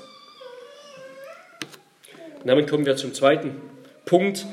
Und 2.39 2.47
damit 2.47 2.69
kommen 2.69 2.85
wir 2.85 2.95
zum 2.95 3.13
zweiten 3.13 3.55
Punkt, 4.05 4.45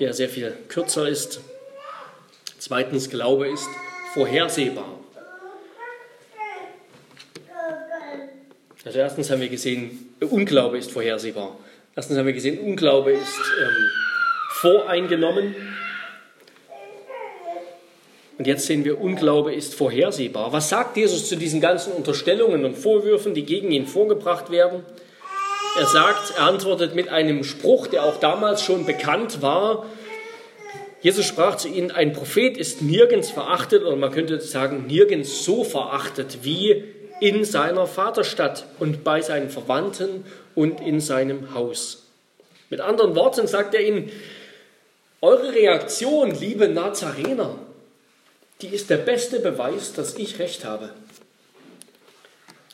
der 0.00 0.14
sehr 0.14 0.28
viel 0.28 0.54
kürzer 0.68 1.08
ist. 1.08 1.40
Zweitens, 2.58 3.10
Glaube 3.10 3.48
ist 3.48 3.68
vorhersehbar. 4.14 4.97
Also 8.84 9.00
erstens 9.00 9.30
haben 9.30 9.40
wir 9.40 9.48
gesehen, 9.48 10.14
Unglaube 10.20 10.78
ist 10.78 10.92
vorhersehbar. 10.92 11.58
Erstens 11.96 12.16
haben 12.16 12.26
wir 12.26 12.32
gesehen, 12.32 12.60
Unglaube 12.60 13.10
ist 13.10 13.40
ähm, 13.60 13.90
voreingenommen. 14.50 15.56
Und 18.38 18.46
jetzt 18.46 18.66
sehen 18.66 18.84
wir, 18.84 19.00
Unglaube 19.00 19.52
ist 19.52 19.74
vorhersehbar. 19.74 20.52
Was 20.52 20.68
sagt 20.68 20.96
Jesus 20.96 21.28
zu 21.28 21.36
diesen 21.36 21.60
ganzen 21.60 21.92
Unterstellungen 21.92 22.64
und 22.64 22.78
Vorwürfen, 22.78 23.34
die 23.34 23.44
gegen 23.44 23.72
ihn 23.72 23.88
vorgebracht 23.88 24.50
werden? 24.52 24.84
Er 25.76 25.86
sagt, 25.86 26.34
er 26.36 26.44
antwortet 26.44 26.94
mit 26.94 27.08
einem 27.08 27.42
Spruch, 27.42 27.88
der 27.88 28.04
auch 28.04 28.20
damals 28.20 28.62
schon 28.62 28.86
bekannt 28.86 29.42
war. 29.42 29.86
Jesus 31.00 31.24
sprach 31.24 31.56
zu 31.56 31.66
ihnen, 31.66 31.90
ein 31.90 32.12
Prophet 32.12 32.56
ist 32.56 32.80
nirgends 32.80 33.30
verachtet, 33.30 33.82
oder 33.82 33.96
man 33.96 34.12
könnte 34.12 34.40
sagen, 34.40 34.86
nirgends 34.86 35.44
so 35.44 35.64
verachtet 35.64 36.38
wie 36.42 36.84
in 37.20 37.44
seiner 37.44 37.86
Vaterstadt 37.86 38.64
und 38.78 39.04
bei 39.04 39.20
seinen 39.20 39.50
Verwandten 39.50 40.24
und 40.54 40.80
in 40.80 41.00
seinem 41.00 41.54
Haus. 41.54 42.04
Mit 42.70 42.80
anderen 42.80 43.14
Worten 43.14 43.46
sagt 43.46 43.74
er 43.74 43.80
ihnen, 43.80 44.10
eure 45.20 45.52
Reaktion, 45.52 46.30
liebe 46.30 46.68
Nazarener, 46.68 47.58
die 48.60 48.68
ist 48.68 48.90
der 48.90 48.98
beste 48.98 49.40
Beweis, 49.40 49.92
dass 49.92 50.16
ich 50.16 50.38
recht 50.38 50.64
habe. 50.64 50.90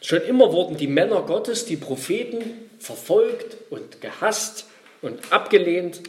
Schon 0.01 0.21
immer 0.23 0.53
wurden 0.53 0.77
die 0.77 0.87
Männer 0.87 1.23
Gottes, 1.23 1.65
die 1.65 1.77
Propheten, 1.77 2.69
verfolgt 2.79 3.57
und 3.71 4.03
gehasst 4.03 4.67
und 5.01 5.33
abgelehnt, 5.33 6.01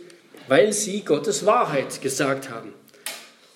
weil 0.48 0.74
sie 0.74 1.02
Gottes 1.02 1.45
Wahrheit 1.45 2.02
gesagt 2.02 2.50
haben. 2.50 2.74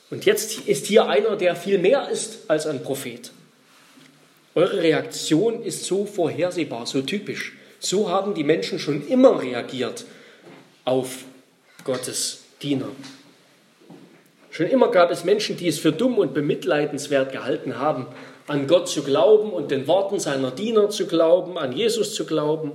Und 0.10 0.26
jetzt 0.26 0.68
ist 0.68 0.86
hier 0.86 1.08
einer, 1.08 1.36
der 1.36 1.56
viel 1.56 1.78
mehr 1.78 2.10
ist 2.10 2.50
als 2.50 2.66
ein 2.66 2.82
Prophet. 2.82 3.32
Eure 4.60 4.82
Reaktion 4.82 5.64
ist 5.64 5.86
so 5.86 6.06
vorhersehbar, 6.06 6.86
so 6.86 7.02
typisch. 7.02 7.54
So 7.80 8.10
haben 8.10 8.34
die 8.34 8.44
Menschen 8.44 8.78
schon 8.78 9.08
immer 9.08 9.42
reagiert 9.42 10.04
auf 10.84 11.24
Gottes 11.86 12.44
Diener. 12.62 12.90
Schon 14.52 14.66
immer 14.66 14.92
gab 14.92 15.12
es 15.12 15.24
Menschen, 15.24 15.56
die 15.56 15.70
es 15.70 15.80
für 15.80 15.94
dumm 15.94 16.18
und 16.18 16.34
bemitleidenswert 16.34 17.32
gehalten 17.32 17.80
haben, 17.80 18.08
an 18.48 18.68
Gott 18.68 18.90
zu 18.90 19.02
glauben 19.04 19.54
und 19.54 19.72
den 19.72 19.88
Worten 19.88 20.20
seiner 20.20 20.52
Diener 20.52 20.90
zu 20.90 21.08
glauben, 21.08 21.58
an 21.58 21.72
Jesus 21.72 22.14
zu 22.14 22.26
glauben. 22.26 22.74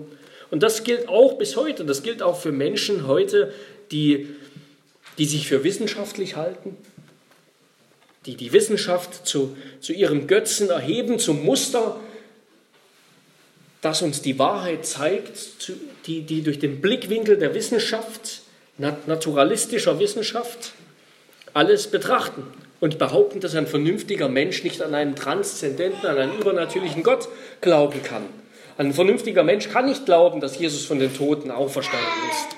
Und 0.51 0.63
das 0.63 0.85
gilt 0.85 1.07
auch 1.11 1.35
bis 1.35 1.55
heute. 1.55 1.85
Das 1.85 2.03
gilt 2.03 2.23
auch 2.23 2.41
für 2.41 2.53
Menschen 2.53 3.07
heute, 3.07 3.53
die, 3.91 4.29
die 5.19 5.27
sich 5.27 5.47
für 5.47 5.65
wissenschaftlich 5.65 6.35
halten, 6.35 6.79
die 8.27 8.37
die 8.37 8.53
Wissenschaft 8.53 9.27
zu, 9.27 9.57
zu 9.81 9.93
ihrem 9.93 10.27
Götzen 10.27 10.71
erheben, 10.71 11.19
zum 11.19 11.45
Muster, 11.45 12.01
das 13.81 14.01
uns 14.01 14.23
die 14.23 14.39
Wahrheit 14.39 14.87
zeigt, 14.87 15.73
die, 16.07 16.23
die 16.23 16.43
durch 16.43 16.59
den 16.59 16.81
Blickwinkel 16.81 17.37
der 17.37 17.55
Wissenschaft, 17.55 18.41
naturalistischer 18.79 19.99
Wissenschaft, 20.01 20.73
alles 21.53 21.87
betrachten 21.87 22.45
und 22.81 22.99
behaupten, 22.99 23.41
dass 23.41 23.55
ein 23.55 23.67
vernünftiger 23.67 24.29
Mensch 24.29 24.65
nicht 24.65 24.83
an 24.83 24.95
einen 24.95 25.15
transzendenten, 25.17 26.07
an 26.07 26.19
einen 26.19 26.39
übernatürlichen 26.39 27.03
Gott 27.03 27.29
glauben 27.61 28.03
kann. 28.03 28.25
Ein 28.77 28.93
vernünftiger 28.93 29.45
Mensch 29.45 29.69
kann 29.69 29.85
nicht 29.85 30.07
glauben, 30.07 30.41
dass 30.41 30.59
Jesus 30.59 30.85
von 30.85 30.99
den 30.99 31.15
Toten 31.15 31.51
auferstanden 31.51 32.09
ist. 32.31 32.57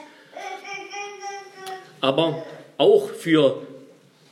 Aber 2.00 2.42
auch 2.78 3.10
für 3.10 3.62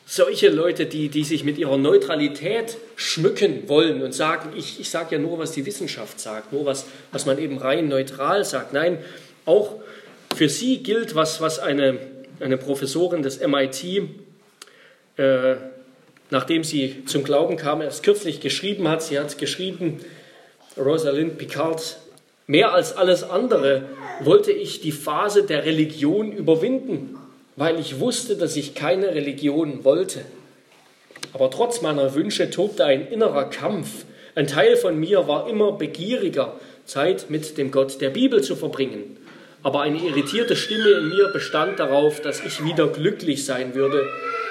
solche 0.06 0.50
Leute, 0.50 0.86
die, 0.86 1.08
die 1.08 1.24
sich 1.24 1.44
mit 1.44 1.58
ihrer 1.58 1.78
Neutralität 1.78 2.76
schmücken 2.96 3.68
wollen 3.68 4.02
und 4.02 4.12
sagen, 4.12 4.50
ich, 4.56 4.80
ich 4.80 4.90
sage 4.90 5.16
ja 5.16 5.18
nur, 5.20 5.38
was 5.38 5.52
die 5.52 5.64
Wissenschaft 5.64 6.20
sagt, 6.20 6.52
nur 6.52 6.66
was, 6.66 6.86
was 7.10 7.26
man 7.26 7.38
eben 7.38 7.58
rein 7.58 7.88
neutral 7.88 8.44
sagt. 8.44 8.72
Nein, 8.72 8.98
auch 9.46 9.76
für 10.34 10.48
sie 10.48 10.82
gilt, 10.82 11.14
was, 11.14 11.40
was 11.40 11.58
eine, 11.58 11.98
eine 12.40 12.58
Professorin 12.58 13.22
des 13.22 13.40
MIT, 13.40 13.84
äh, 15.16 15.56
nachdem 16.30 16.64
sie 16.64 17.04
zum 17.06 17.24
Glauben 17.24 17.56
kam, 17.56 17.80
erst 17.80 18.02
kürzlich 18.02 18.40
geschrieben 18.40 18.88
hat. 18.88 19.02
Sie 19.02 19.18
hat 19.18 19.38
geschrieben, 19.38 20.00
Rosalind 20.76 21.38
Picard, 21.38 21.98
mehr 22.46 22.72
als 22.72 22.96
alles 22.96 23.22
andere 23.22 23.88
wollte 24.20 24.52
ich 24.52 24.80
die 24.80 24.92
Phase 24.92 25.44
der 25.44 25.64
Religion 25.64 26.32
überwinden, 26.32 27.16
weil 27.56 27.78
ich 27.78 28.00
wusste, 28.00 28.36
dass 28.36 28.56
ich 28.56 28.74
keine 28.74 29.14
Religion 29.14 29.84
wollte. 29.84 30.20
Aber 31.32 31.50
trotz 31.50 31.82
meiner 31.82 32.14
Wünsche 32.14 32.50
tobte 32.50 32.84
ein 32.84 33.06
innerer 33.08 33.50
Kampf. 33.50 34.04
Ein 34.34 34.46
Teil 34.46 34.76
von 34.76 34.98
mir 34.98 35.28
war 35.28 35.48
immer 35.48 35.72
begieriger, 35.72 36.58
Zeit 36.84 37.30
mit 37.30 37.56
dem 37.56 37.70
Gott 37.70 38.00
der 38.00 38.10
Bibel 38.10 38.42
zu 38.42 38.56
verbringen. 38.56 39.16
Aber 39.62 39.80
eine 39.80 39.98
irritierte 39.98 40.56
Stimme 40.56 40.90
in 40.90 41.08
mir 41.08 41.28
bestand 41.28 41.78
darauf, 41.78 42.20
dass 42.20 42.44
ich 42.44 42.64
wieder 42.64 42.88
glücklich 42.88 43.46
sein 43.46 43.74
würde, 43.74 44.06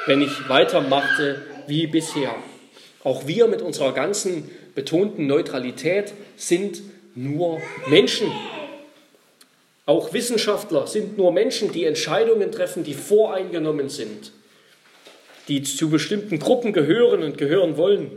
wenn 0.08 0.22
ich 0.22 0.50
weitermachte 0.50 1.42
wie 1.68 1.86
bisher. 1.86 2.34
Auch 3.04 3.28
wir 3.28 3.48
mit 3.48 3.62
unserer 3.62 3.94
ganzen 3.94 4.50
betonten 4.74 5.28
Neutralität 5.28 6.14
sind 6.36 6.82
nur 7.16 7.62
Menschen. 7.88 8.32
Auch 9.86 10.14
Wissenschaftler 10.14 10.88
sind 10.88 11.18
nur 11.18 11.32
Menschen, 11.32 11.72
die 11.72 11.86
Entscheidungen 11.86 12.52
treffen, 12.52 12.84
die 12.84 12.94
voreingenommen 12.94 13.90
sind, 13.90 14.32
die 15.48 15.64
zu 15.64 15.90
bestimmten 15.90 16.40
Gruppen 16.40 16.72
gehören 16.72 17.22
und 17.24 17.38
gehören 17.38 17.76
wollen. 17.76 18.12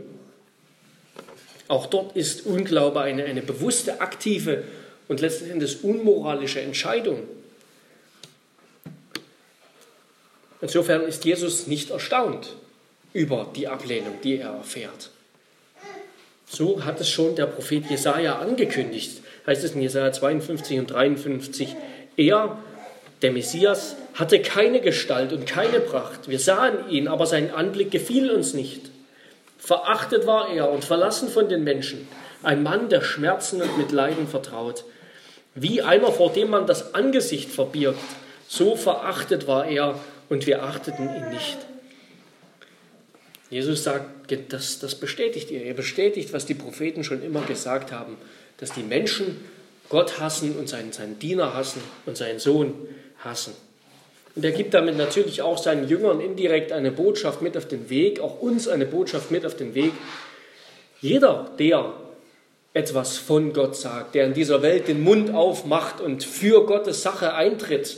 Auch 1.67 1.85
dort 1.87 2.15
ist 2.15 2.45
Unglaube 2.45 3.01
eine, 3.01 3.25
eine 3.25 3.41
bewusste, 3.41 3.99
aktive 3.99 4.63
und 5.09 5.19
letzten 5.19 5.49
Endes 5.49 5.75
unmoralische 5.75 6.61
Entscheidung. 6.61 7.23
Insofern 10.61 11.01
ist 11.01 11.25
Jesus 11.25 11.67
nicht 11.67 11.91
erstaunt 11.91 12.55
über 13.13 13.51
die 13.55 13.67
Ablehnung, 13.67 14.15
die 14.23 14.37
er 14.37 14.51
erfährt. 14.51 15.11
So 16.49 16.83
hat 16.85 17.01
es 17.01 17.09
schon 17.09 17.35
der 17.35 17.45
Prophet 17.45 17.89
Jesaja 17.89 18.39
angekündigt. 18.39 19.21
Heißt 19.47 19.63
es 19.63 19.71
in 19.71 19.81
Jesaja 19.81 20.11
52 20.11 20.79
und 20.79 20.91
53. 20.91 21.75
Er 22.17 22.57
Der 23.23 23.31
Messias 23.31 23.95
hatte 24.13 24.41
keine 24.41 24.79
Gestalt 24.79 25.33
und 25.33 25.47
keine 25.47 25.79
Pracht. 25.79 26.29
Wir 26.29 26.37
sahen 26.37 26.89
ihn, 26.89 27.07
aber 27.07 27.25
sein 27.25 27.51
Anblick 27.51 27.89
gefiel 27.89 28.29
uns 28.29 28.53
nicht. 28.53 28.91
Verachtet 29.57 30.27
war 30.27 30.53
er 30.53 30.69
und 30.69 30.85
verlassen 30.85 31.29
von 31.29 31.49
den 31.49 31.63
Menschen, 31.63 32.07
ein 32.43 32.61
Mann, 32.61 32.89
der 32.89 33.01
Schmerzen 33.01 33.61
und 33.61 33.77
mit 33.77 33.91
Leiden 33.91 34.27
vertraut. 34.27 34.83
Wie 35.55 35.81
einer, 35.81 36.11
vor 36.11 36.31
dem 36.31 36.51
man 36.51 36.67
das 36.67 36.93
Angesicht 36.93 37.49
verbirgt, 37.49 37.99
so 38.47 38.75
verachtet 38.75 39.47
war 39.47 39.65
er 39.65 39.99
und 40.29 40.45
wir 40.45 40.63
achteten 40.63 41.09
ihn 41.09 41.29
nicht. 41.29 41.57
Jesus 43.49 43.83
sagt, 43.83 44.31
das, 44.49 44.79
das 44.79 44.95
bestätigt 44.95 45.49
ihr. 45.51 45.63
Er 45.63 45.73
bestätigt, 45.73 46.33
was 46.33 46.45
die 46.45 46.53
Propheten 46.53 47.03
schon 47.03 47.23
immer 47.23 47.41
gesagt 47.41 47.91
haben, 47.91 48.17
dass 48.57 48.73
die 48.73 48.83
Menschen 48.83 49.45
Gott 49.89 50.19
hassen 50.19 50.57
und 50.57 50.67
seinen, 50.67 50.91
seinen 50.91 51.19
Diener 51.19 51.53
hassen 51.53 51.81
und 52.05 52.17
seinen 52.17 52.39
Sohn 52.39 52.73
hassen. 53.23 53.53
Und 54.35 54.45
er 54.45 54.51
gibt 54.51 54.73
damit 54.73 54.97
natürlich 54.97 55.41
auch 55.41 55.57
seinen 55.57 55.87
Jüngern 55.87 56.19
indirekt 56.19 56.71
eine 56.71 56.91
Botschaft 56.91 57.41
mit 57.41 57.57
auf 57.57 57.67
den 57.67 57.89
Weg, 57.89 58.19
auch 58.19 58.39
uns 58.39 58.67
eine 58.67 58.85
Botschaft 58.85 59.31
mit 59.31 59.45
auf 59.45 59.55
den 59.55 59.73
Weg. 59.73 59.93
Jeder, 61.01 61.49
der 61.57 61.93
etwas 62.73 63.17
von 63.17 63.53
Gott 63.53 63.75
sagt, 63.75 64.13
der 64.13 64.25
in 64.25 64.33
dieser 64.33 64.61
Welt 64.61 64.87
den 64.87 65.01
Mund 65.01 65.33
aufmacht 65.33 66.01
und 66.01 66.23
für 66.23 66.65
Gottes 66.65 67.01
Sache 67.01 67.33
eintritt, 67.33 67.97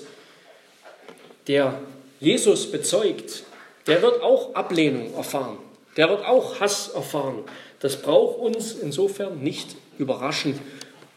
der 1.48 1.80
Jesus 2.22 2.72
bezeugt, 2.72 3.43
der 3.88 4.02
wird 4.02 4.22
auch 4.22 4.56
Ablehnung 4.56 5.13
erfahren. 5.15 5.58
Der 5.98 6.10
wird 6.10 6.24
auch 6.24 6.60
Hass 6.60 6.89
erfahren. 6.89 7.43
Das 7.80 8.02
braucht 8.02 8.39
uns 8.39 8.74
insofern 8.74 9.39
nicht 9.39 9.76
überraschen. 10.00 10.60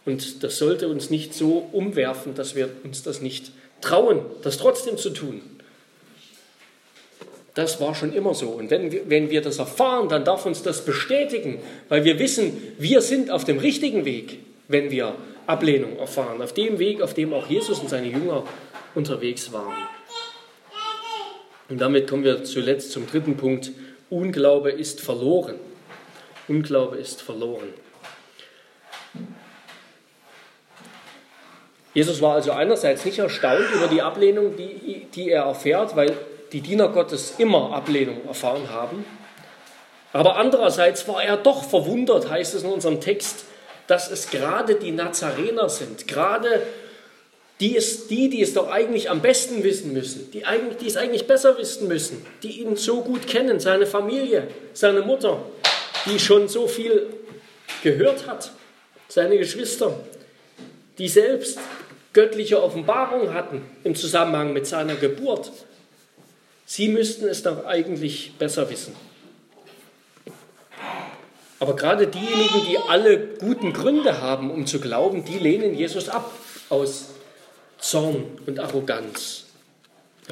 Und 0.05 0.43
das 0.43 0.59
sollte 0.59 0.89
uns 0.89 1.09
nicht 1.09 1.33
so 1.33 1.69
umwerfen, 1.73 2.35
dass 2.35 2.55
wir 2.55 2.69
uns 2.85 3.03
das 3.03 3.23
nicht 3.23 3.53
trauen, 3.81 4.21
das 4.43 4.59
trotzdem 4.59 4.99
zu 4.99 5.11
tun. 5.11 5.41
Das 7.55 7.81
war 7.81 7.95
schon 7.95 8.13
immer 8.13 8.35
so. 8.35 8.49
Und 8.49 8.71
wenn 8.71 9.09
wenn 9.09 9.31
wir 9.31 9.43
das 9.43 9.59
erfahren, 9.59 10.09
dann 10.09 10.25
darf 10.25 10.47
uns 10.47 10.63
das 10.63 10.85
bestätigen, 10.85 11.61
weil 11.89 12.05
wir 12.05 12.19
wissen, 12.19 12.57
wir 12.79 13.03
sind 13.03 13.31
auf 13.31 13.45
dem 13.45 13.59
richtigen 13.59 14.05
Weg, 14.05 14.39
wenn 14.69 14.91
wir 14.91 15.15
Ablehnung 15.47 15.99
erfahren. 15.99 16.41
Auf 16.41 16.55
dem 16.55 16.79
Weg, 16.79 17.03
auf 17.03 17.15
dem 17.15 17.33
auch 17.35 17.47
Jesus 17.49 17.79
und 17.81 17.91
seine 17.91 18.09
Jünger 18.09 18.45
unterwegs 18.95 19.53
waren. 19.53 19.75
Und 21.69 21.81
damit 21.81 22.09
kommen 22.09 22.25
wir 22.25 22.45
zuletzt 22.45 22.93
zum 22.93 23.07
dritten 23.07 23.37
Punkt. 23.37 23.71
Unglaube 24.11 24.71
ist 24.71 25.01
verloren. 25.01 25.57
Unglaube 26.49 26.97
ist 26.97 27.23
verloren. 27.23 27.69
Jesus 31.95 32.23
war 32.23 32.35
also 32.35 32.53
einerseits 32.53 33.05
nicht 33.05 33.19
erstaunt 33.19 33.67
über 33.75 33.87
die 33.87 34.01
Ablehnung, 34.01 34.57
die, 34.57 35.07
die 35.15 35.31
er 35.31 35.43
erfährt, 35.43 35.95
weil 35.95 36.17
die 36.53 36.61
Diener 36.61 36.89
Gottes 36.89 37.35
immer 37.39 37.73
Ablehnung 37.75 38.27
erfahren 38.27 38.71
haben. 38.71 39.05
Aber 40.13 40.37
andererseits 40.37 41.09
war 41.09 41.23
er 41.23 41.37
doch 41.37 41.65
verwundert, 41.65 42.29
heißt 42.29 42.55
es 42.55 42.63
in 42.63 42.71
unserem 42.71 43.01
Text, 43.01 43.45
dass 43.87 44.11
es 44.11 44.31
gerade 44.31 44.75
die 44.75 44.93
Nazarener 44.93 45.69
sind, 45.69 46.07
gerade 46.07 46.63
die, 47.61 47.77
es, 47.77 48.09
die, 48.09 48.29
die 48.29 48.43
es 48.43 48.55
doch 48.55 48.71
eigentlich 48.71 49.09
am 49.09 49.21
besten 49.21 49.63
wissen 49.63 49.93
müssen, 49.93 50.31
die, 50.33 50.45
eigentlich, 50.45 50.79
die 50.79 50.87
es 50.89 50.97
eigentlich 50.97 51.27
besser 51.27 51.57
wissen 51.59 51.89
müssen, 51.89 52.25
die 52.43 52.61
ihn 52.61 52.77
so 52.77 53.03
gut 53.03 53.27
kennen, 53.27 53.61
seine 53.61 53.87
Familie, 53.87 54.49
seine 54.73 55.03
Mutter, 55.03 55.43
die 56.07 56.19
schon 56.19 56.49
so 56.49 56.67
viel 56.67 57.07
gehört 57.83 58.27
hat, 58.27 58.53
seine 59.09 59.39
Geschwister, 59.39 59.95
die 60.99 61.09
selbst 61.09 61.59
göttliche 62.13 62.63
Offenbarung 62.63 63.33
hatten 63.33 63.63
im 63.85 63.95
Zusammenhang 63.95 64.53
mit 64.53 64.67
seiner 64.67 64.95
Geburt. 64.95 65.51
Sie 66.67 66.89
müssten 66.89 67.27
es 67.27 67.43
doch 67.43 67.65
eigentlich 67.65 68.33
besser 68.39 68.71
wissen. 68.71 68.95
Aber 71.59 71.77
gerade 71.77 72.09
diejenigen, 72.09 72.67
die 72.69 72.79
alle 72.89 73.19
guten 73.39 73.73
Gründe 73.73 74.21
haben, 74.21 74.51
um 74.51 74.67
zu 74.67 74.81
glauben, 74.81 75.25
die 75.25 75.39
lehnen 75.39 75.75
Jesus 75.75 76.09
ab 76.09 76.33
aus 76.69 77.11
Zorn 77.79 78.25
und 78.47 78.59
Arroganz. 78.59 79.45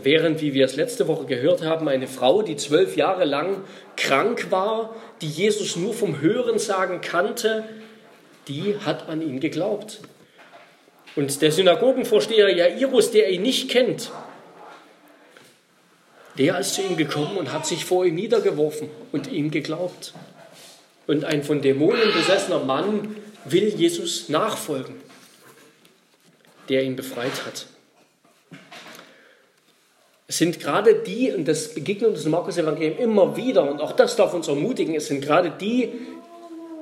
Während, 0.02 0.40
wie 0.40 0.54
wir 0.54 0.64
es 0.64 0.76
letzte 0.76 1.08
Woche 1.08 1.26
gehört 1.26 1.62
haben, 1.62 1.88
eine 1.88 2.06
Frau, 2.06 2.42
die 2.42 2.56
zwölf 2.56 2.96
Jahre 2.96 3.24
lang 3.24 3.62
krank 3.96 4.50
war, 4.50 4.94
die 5.20 5.28
Jesus 5.28 5.76
nur 5.76 5.94
vom 5.94 6.20
Hörensagen 6.20 7.00
kannte, 7.00 7.64
die 8.48 8.76
hat 8.84 9.08
an 9.08 9.20
ihn 9.20 9.40
geglaubt. 9.40 10.00
Und 11.16 11.42
der 11.42 11.52
Synagogenvorsteher 11.52 12.54
Jairus, 12.54 13.10
der 13.10 13.30
ihn 13.30 13.42
nicht 13.42 13.68
kennt, 13.70 14.10
der 16.38 16.58
ist 16.58 16.74
zu 16.74 16.82
ihm 16.82 16.96
gekommen 16.96 17.36
und 17.36 17.52
hat 17.52 17.66
sich 17.66 17.84
vor 17.84 18.04
ihm 18.06 18.14
niedergeworfen 18.14 18.88
und 19.12 19.30
ihm 19.30 19.50
geglaubt. 19.50 20.14
Und 21.06 21.24
ein 21.24 21.42
von 21.42 21.60
Dämonen 21.60 22.12
besessener 22.14 22.60
Mann 22.60 23.16
will 23.44 23.68
Jesus 23.68 24.28
nachfolgen, 24.28 24.94
der 26.68 26.84
ihn 26.84 26.96
befreit 26.96 27.44
hat. 27.44 27.66
Es 30.28 30.38
sind 30.38 30.60
gerade 30.60 30.94
die, 30.94 31.32
und 31.32 31.48
das 31.48 31.74
begegnet 31.74 32.10
uns 32.10 32.24
im 32.24 32.30
Markus-Evangelium 32.30 32.98
immer 32.98 33.36
wieder, 33.36 33.68
und 33.68 33.80
auch 33.80 33.92
das 33.92 34.14
darf 34.14 34.32
uns 34.32 34.46
ermutigen, 34.46 34.94
es 34.94 35.08
sind 35.08 35.22
gerade 35.22 35.50
die, 35.50 35.88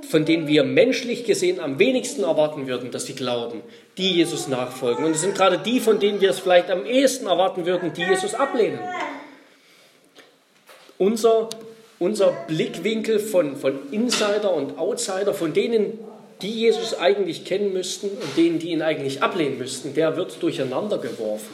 von 0.08 0.26
denen 0.26 0.46
wir 0.46 0.64
menschlich 0.64 1.24
gesehen 1.24 1.58
am 1.58 1.78
wenigsten 1.78 2.24
erwarten 2.24 2.66
würden, 2.66 2.90
dass 2.90 3.06
sie 3.06 3.14
glauben, 3.14 3.62
die 3.98 4.14
Jesus 4.14 4.48
nachfolgen. 4.48 5.04
Und 5.04 5.10
es 5.10 5.20
sind 5.20 5.34
gerade 5.34 5.58
die, 5.58 5.80
von 5.80 5.98
denen 5.98 6.20
wir 6.20 6.30
es 6.30 6.38
vielleicht 6.38 6.70
am 6.70 6.86
ehesten 6.86 7.26
erwarten 7.26 7.66
würden, 7.66 7.92
die 7.92 8.02
Jesus 8.02 8.34
ablehnen. 8.34 8.78
Unser, 10.96 11.48
unser 11.98 12.30
Blickwinkel 12.46 13.18
von, 13.18 13.56
von 13.56 13.92
Insider 13.92 14.52
und 14.54 14.78
Outsider, 14.78 15.34
von 15.34 15.52
denen, 15.52 15.98
die 16.40 16.52
Jesus 16.52 16.94
eigentlich 16.94 17.44
kennen 17.44 17.72
müssten 17.72 18.08
und 18.08 18.36
denen, 18.36 18.60
die 18.60 18.70
ihn 18.70 18.82
eigentlich 18.82 19.22
ablehnen 19.22 19.58
müssten, 19.58 19.94
der 19.94 20.16
wird 20.16 20.40
durcheinander 20.40 20.98
geworfen. 20.98 21.52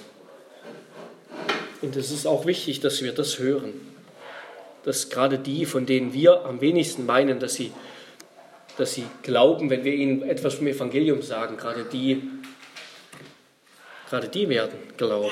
Und 1.80 1.96
es 1.96 2.10
ist 2.10 2.26
auch 2.26 2.46
wichtig, 2.46 2.80
dass 2.80 3.02
wir 3.02 3.12
das 3.12 3.38
hören. 3.38 3.72
Dass 4.84 5.08
gerade 5.08 5.38
die, 5.38 5.64
von 5.64 5.86
denen 5.86 6.12
wir 6.12 6.44
am 6.44 6.60
wenigsten 6.60 7.06
meinen, 7.06 7.40
dass 7.40 7.54
sie 7.54 7.72
dass 8.78 8.94
sie 8.94 9.04
glauben, 9.22 9.70
wenn 9.70 9.84
wir 9.84 9.94
ihnen 9.94 10.22
etwas 10.22 10.54
vom 10.54 10.66
Evangelium 10.66 11.22
sagen, 11.22 11.56
gerade 11.56 11.84
die, 11.84 12.22
gerade 14.08 14.28
die 14.28 14.48
werden 14.48 14.78
glauben. 14.96 15.30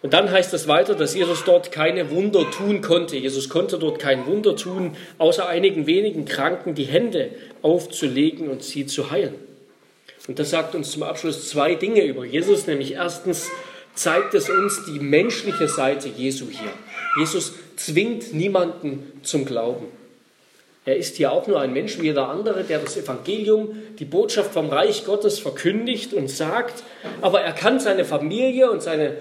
Und 0.00 0.12
dann 0.12 0.30
heißt 0.30 0.54
es 0.54 0.68
weiter, 0.68 0.94
dass 0.94 1.14
Jesus 1.14 1.42
dort 1.44 1.72
keine 1.72 2.10
Wunder 2.10 2.48
tun 2.50 2.80
konnte. 2.80 3.16
Jesus 3.16 3.48
konnte 3.48 3.78
dort 3.78 3.98
kein 3.98 4.26
Wunder 4.26 4.54
tun, 4.54 4.96
außer 5.18 5.48
einigen 5.48 5.86
wenigen 5.86 6.24
Kranken 6.24 6.74
die 6.74 6.84
Hände 6.84 7.30
aufzulegen 7.62 8.48
und 8.48 8.62
sie 8.62 8.86
zu 8.86 9.10
heilen. 9.10 9.34
Und 10.28 10.38
das 10.38 10.50
sagt 10.50 10.74
uns 10.74 10.92
zum 10.92 11.02
Abschluss 11.02 11.48
zwei 11.48 11.74
Dinge 11.74 12.04
über 12.04 12.24
Jesus, 12.24 12.66
nämlich 12.66 12.92
erstens 12.92 13.50
zeigt 13.94 14.34
es 14.34 14.48
uns 14.48 14.84
die 14.86 15.00
menschliche 15.00 15.66
Seite 15.66 16.08
Jesu 16.08 16.46
hier. 16.48 16.72
Jesus 17.18 17.54
zwingt 17.76 18.32
niemanden 18.32 19.20
zum 19.22 19.44
Glauben. 19.44 19.86
Er 20.84 20.96
ist 20.96 21.16
hier 21.16 21.32
auch 21.32 21.46
nur 21.46 21.60
ein 21.60 21.72
Mensch 21.72 21.98
wie 21.98 22.04
jeder 22.06 22.28
andere, 22.28 22.64
der 22.64 22.78
das 22.78 22.96
Evangelium, 22.96 23.76
die 23.98 24.04
Botschaft 24.04 24.52
vom 24.52 24.70
Reich 24.70 25.04
Gottes 25.04 25.38
verkündigt 25.38 26.14
und 26.14 26.28
sagt, 26.28 26.82
aber 27.20 27.42
er 27.42 27.52
kann 27.52 27.78
seine 27.78 28.04
Familie 28.04 28.70
und 28.70 28.82
seine, 28.82 29.16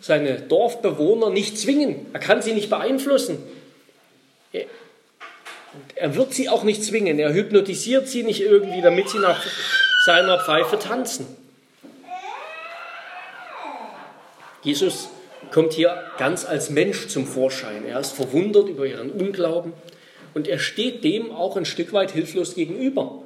seine 0.00 0.40
Dorfbewohner 0.40 1.28
nicht 1.30 1.58
zwingen. 1.58 2.06
Er 2.12 2.20
kann 2.20 2.40
sie 2.40 2.52
nicht 2.52 2.70
beeinflussen. 2.70 3.38
Er, 4.52 4.64
er 5.94 6.14
wird 6.14 6.32
sie 6.32 6.48
auch 6.48 6.62
nicht 6.62 6.82
zwingen. 6.82 7.18
Er 7.18 7.34
hypnotisiert 7.34 8.08
sie 8.08 8.22
nicht 8.22 8.40
irgendwie, 8.40 8.80
damit 8.80 9.10
sie 9.10 9.18
nach 9.18 9.44
seiner 10.04 10.38
Pfeife 10.38 10.78
tanzen. 10.78 11.26
Jesus 14.62 15.08
kommt 15.50 15.72
hier 15.72 16.02
ganz 16.18 16.44
als 16.44 16.70
Mensch 16.70 17.08
zum 17.08 17.26
Vorschein. 17.26 17.84
Er 17.86 18.00
ist 18.00 18.12
verwundert 18.12 18.68
über 18.68 18.86
ihren 18.86 19.10
Unglauben. 19.10 19.72
Und 20.34 20.48
er 20.48 20.58
steht 20.58 21.04
dem 21.04 21.32
auch 21.32 21.56
ein 21.56 21.64
Stück 21.64 21.92
weit 21.92 22.12
hilflos 22.12 22.54
gegenüber. 22.54 23.22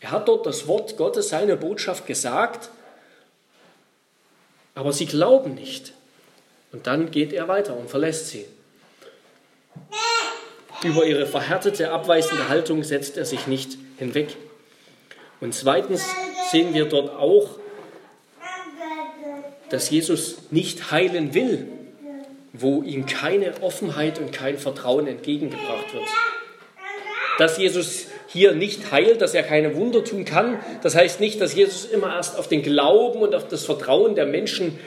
Er 0.00 0.10
hat 0.10 0.28
dort 0.28 0.46
das 0.46 0.66
Wort 0.66 0.96
Gottes, 0.96 1.28
seine 1.28 1.56
Botschaft 1.56 2.06
gesagt, 2.06 2.70
aber 4.74 4.92
sie 4.92 5.06
glauben 5.06 5.54
nicht. 5.54 5.92
Und 6.72 6.86
dann 6.86 7.10
geht 7.10 7.32
er 7.32 7.48
weiter 7.48 7.76
und 7.76 7.90
verlässt 7.90 8.28
sie. 8.28 8.46
Über 10.82 11.04
ihre 11.04 11.26
verhärtete, 11.26 11.92
abweisende 11.92 12.48
Haltung 12.48 12.82
setzt 12.82 13.16
er 13.16 13.24
sich 13.24 13.46
nicht 13.46 13.78
hinweg. 13.98 14.36
Und 15.40 15.54
zweitens 15.54 16.04
sehen 16.50 16.74
wir 16.74 16.86
dort 16.86 17.10
auch, 17.10 17.58
dass 19.70 19.90
Jesus 19.90 20.50
nicht 20.50 20.90
heilen 20.90 21.34
will, 21.34 21.68
wo 22.52 22.82
ihm 22.82 23.06
keine 23.06 23.62
Offenheit 23.62 24.18
und 24.18 24.32
kein 24.32 24.58
Vertrauen 24.58 25.06
entgegengebracht 25.06 25.94
wird. 25.94 26.08
Dass 27.38 27.58
Jesus 27.58 28.06
hier 28.28 28.52
nicht 28.52 28.90
heilt, 28.90 29.20
dass 29.20 29.34
er 29.34 29.42
keine 29.42 29.76
Wunder 29.76 30.04
tun 30.04 30.24
kann. 30.24 30.58
Das 30.82 30.94
heißt 30.94 31.20
nicht, 31.20 31.40
dass 31.40 31.54
Jesus 31.54 31.84
immer 31.84 32.14
erst 32.14 32.38
auf 32.38 32.48
den 32.48 32.62
Glauben 32.62 33.20
und 33.20 33.34
auf 33.34 33.46
das 33.48 33.64
Vertrauen 33.64 34.14
der 34.14 34.26
Menschen 34.26 34.78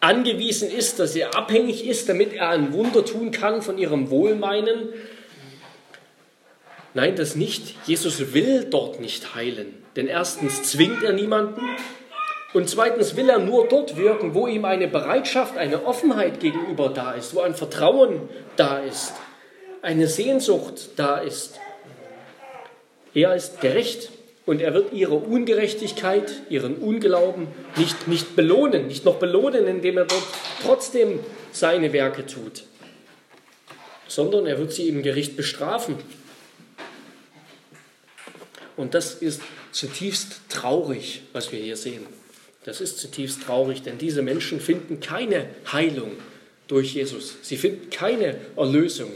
angewiesen 0.00 0.70
ist, 0.70 0.98
dass 0.98 1.16
er 1.16 1.36
abhängig 1.36 1.86
ist, 1.86 2.08
damit 2.08 2.32
er 2.32 2.50
ein 2.50 2.72
Wunder 2.72 3.04
tun 3.04 3.30
kann 3.30 3.62
von 3.62 3.78
ihrem 3.78 4.10
Wohlmeinen. 4.10 4.88
Nein, 6.94 7.16
das 7.16 7.36
nicht. 7.36 7.74
Jesus 7.86 8.34
will 8.34 8.66
dort 8.68 9.00
nicht 9.00 9.34
heilen. 9.34 9.82
Denn 9.96 10.06
erstens 10.06 10.62
zwingt 10.62 11.02
er 11.02 11.12
niemanden 11.12 11.62
und 12.52 12.68
zweitens 12.68 13.16
will 13.16 13.30
er 13.30 13.38
nur 13.38 13.66
dort 13.66 13.96
wirken, 13.96 14.34
wo 14.34 14.46
ihm 14.46 14.64
eine 14.64 14.88
Bereitschaft, 14.88 15.56
eine 15.56 15.86
Offenheit 15.86 16.40
gegenüber 16.40 16.90
da 16.90 17.12
ist, 17.12 17.34
wo 17.34 17.40
ein 17.40 17.54
Vertrauen 17.54 18.28
da 18.56 18.78
ist, 18.78 19.14
eine 19.80 20.06
Sehnsucht 20.06 20.90
da 20.96 21.18
ist. 21.18 21.58
Er 23.14 23.34
ist 23.34 23.60
gerecht 23.60 24.10
und 24.46 24.60
er 24.60 24.74
wird 24.74 24.92
ihre 24.92 25.14
Ungerechtigkeit, 25.14 26.32
ihren 26.48 26.76
Unglauben 26.76 27.48
nicht, 27.76 28.08
nicht 28.08 28.34
belohnen, 28.34 28.86
nicht 28.86 29.04
noch 29.04 29.16
belohnen, 29.16 29.66
indem 29.66 29.98
er 29.98 30.06
dort 30.06 30.24
trotzdem 30.62 31.20
seine 31.52 31.92
Werke 31.92 32.26
tut, 32.26 32.64
sondern 34.08 34.46
er 34.46 34.58
wird 34.58 34.72
sie 34.72 34.88
im 34.88 35.02
Gericht 35.02 35.36
bestrafen. 35.36 35.96
Und 38.76 38.94
das 38.94 39.14
ist 39.14 39.42
zutiefst 39.70 40.40
traurig, 40.48 41.22
was 41.32 41.52
wir 41.52 41.60
hier 41.60 41.76
sehen. 41.76 42.06
Das 42.64 42.80
ist 42.80 42.98
zutiefst 42.98 43.42
traurig, 43.42 43.82
denn 43.82 43.98
diese 43.98 44.22
Menschen 44.22 44.60
finden 44.60 45.00
keine 45.00 45.48
Heilung 45.72 46.12
durch 46.68 46.94
Jesus. 46.94 47.36
Sie 47.42 47.56
finden 47.56 47.90
keine 47.90 48.36
Erlösung. 48.56 49.10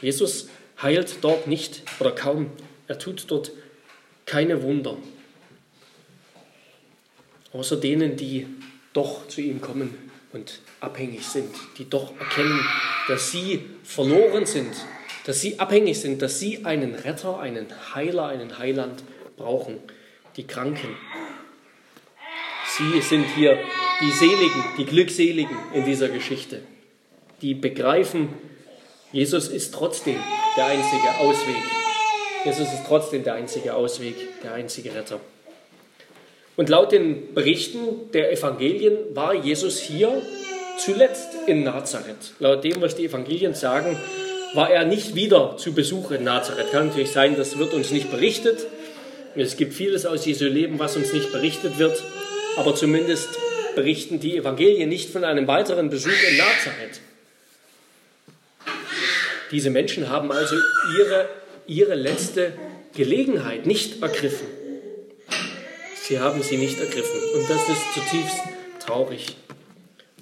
Jesus 0.00 0.48
heilt 0.80 1.16
dort 1.20 1.46
nicht 1.46 1.82
oder 2.00 2.12
kaum. 2.12 2.50
Er 2.88 2.98
tut 2.98 3.30
dort 3.30 3.52
keine 4.26 4.62
Wunder. 4.62 4.96
Außer 7.52 7.76
denen, 7.76 8.16
die 8.16 8.46
doch 8.92 9.28
zu 9.28 9.40
ihm 9.40 9.60
kommen 9.60 10.10
und 10.32 10.60
abhängig 10.80 11.26
sind, 11.26 11.54
die 11.78 11.88
doch 11.88 12.18
erkennen, 12.18 12.64
dass 13.08 13.30
sie 13.30 13.64
verloren 13.84 14.46
sind, 14.46 14.74
dass 15.24 15.40
sie 15.40 15.58
abhängig 15.58 16.00
sind, 16.00 16.22
dass 16.22 16.38
sie 16.38 16.64
einen 16.64 16.94
Retter, 16.94 17.38
einen 17.38 17.66
Heiler, 17.94 18.28
einen 18.28 18.58
Heiland 18.58 19.02
brauchen, 19.36 19.78
die 20.36 20.46
Kranken. 20.46 20.96
Sie 22.78 23.00
sind 23.02 23.26
hier 23.34 23.58
die 24.00 24.10
Seligen, 24.12 24.64
die 24.78 24.86
Glückseligen 24.86 25.56
in 25.74 25.84
dieser 25.84 26.08
Geschichte, 26.08 26.62
die 27.42 27.54
begreifen, 27.54 28.30
Jesus 29.12 29.48
ist 29.48 29.74
trotzdem 29.74 30.16
der 30.56 30.66
einzige 30.66 31.18
Ausweg. 31.18 31.81
Jesus 32.44 32.72
ist 32.72 32.84
trotzdem 32.86 33.22
der 33.24 33.34
einzige 33.34 33.74
Ausweg, 33.74 34.14
der 34.42 34.54
einzige 34.54 34.94
Retter. 34.94 35.20
Und 36.56 36.68
laut 36.68 36.92
den 36.92 37.34
Berichten 37.34 38.10
der 38.12 38.32
Evangelien 38.32 38.96
war 39.14 39.34
Jesus 39.34 39.80
hier 39.80 40.20
zuletzt 40.78 41.28
in 41.46 41.62
Nazareth. 41.62 42.32
Laut 42.40 42.64
dem, 42.64 42.80
was 42.80 42.96
die 42.96 43.06
Evangelien 43.06 43.54
sagen, 43.54 43.96
war 44.54 44.70
er 44.70 44.84
nicht 44.84 45.14
wieder 45.14 45.56
zu 45.56 45.72
Besuch 45.72 46.10
in 46.10 46.24
Nazareth. 46.24 46.70
Kann 46.72 46.88
natürlich 46.88 47.10
sein, 47.10 47.36
das 47.36 47.58
wird 47.58 47.72
uns 47.72 47.90
nicht 47.90 48.10
berichtet. 48.10 48.66
Es 49.34 49.56
gibt 49.56 49.72
vieles 49.72 50.04
aus 50.04 50.26
Jesu 50.26 50.44
Leben, 50.44 50.78
was 50.78 50.96
uns 50.96 51.12
nicht 51.12 51.32
berichtet 51.32 51.78
wird, 51.78 52.02
aber 52.56 52.74
zumindest 52.74 53.28
berichten 53.74 54.20
die 54.20 54.36
Evangelien 54.36 54.90
nicht 54.90 55.08
von 55.10 55.24
einem 55.24 55.46
weiteren 55.46 55.88
Besuch 55.88 56.10
in 56.10 56.36
Nazareth. 56.36 57.00
Diese 59.50 59.70
Menschen 59.70 60.10
haben 60.10 60.32
also 60.32 60.56
ihre, 60.98 61.28
ihre 61.66 61.94
letzte 61.94 62.52
Gelegenheit 62.94 63.66
nicht 63.66 64.02
ergriffen. 64.02 64.46
Sie 66.02 66.18
haben 66.18 66.42
sie 66.42 66.56
nicht 66.56 66.78
ergriffen 66.80 67.20
und 67.34 67.48
das 67.48 67.68
ist 67.68 67.94
zutiefst 67.94 68.36
traurig. 68.80 69.36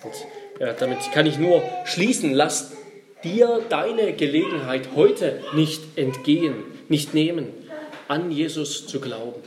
Und 0.02 0.14
ja, 0.60 0.72
damit 0.72 0.98
kann 1.12 1.26
ich 1.26 1.38
nur 1.38 1.62
schließen, 1.84 2.32
lass 2.32 2.72
dir 3.24 3.62
deine 3.68 4.12
Gelegenheit 4.14 4.90
heute 4.94 5.42
nicht 5.54 5.82
entgehen, 5.96 6.54
nicht 6.88 7.14
nehmen, 7.14 7.48
an 8.08 8.30
Jesus 8.30 8.86
zu 8.86 9.00
glauben. 9.00 9.40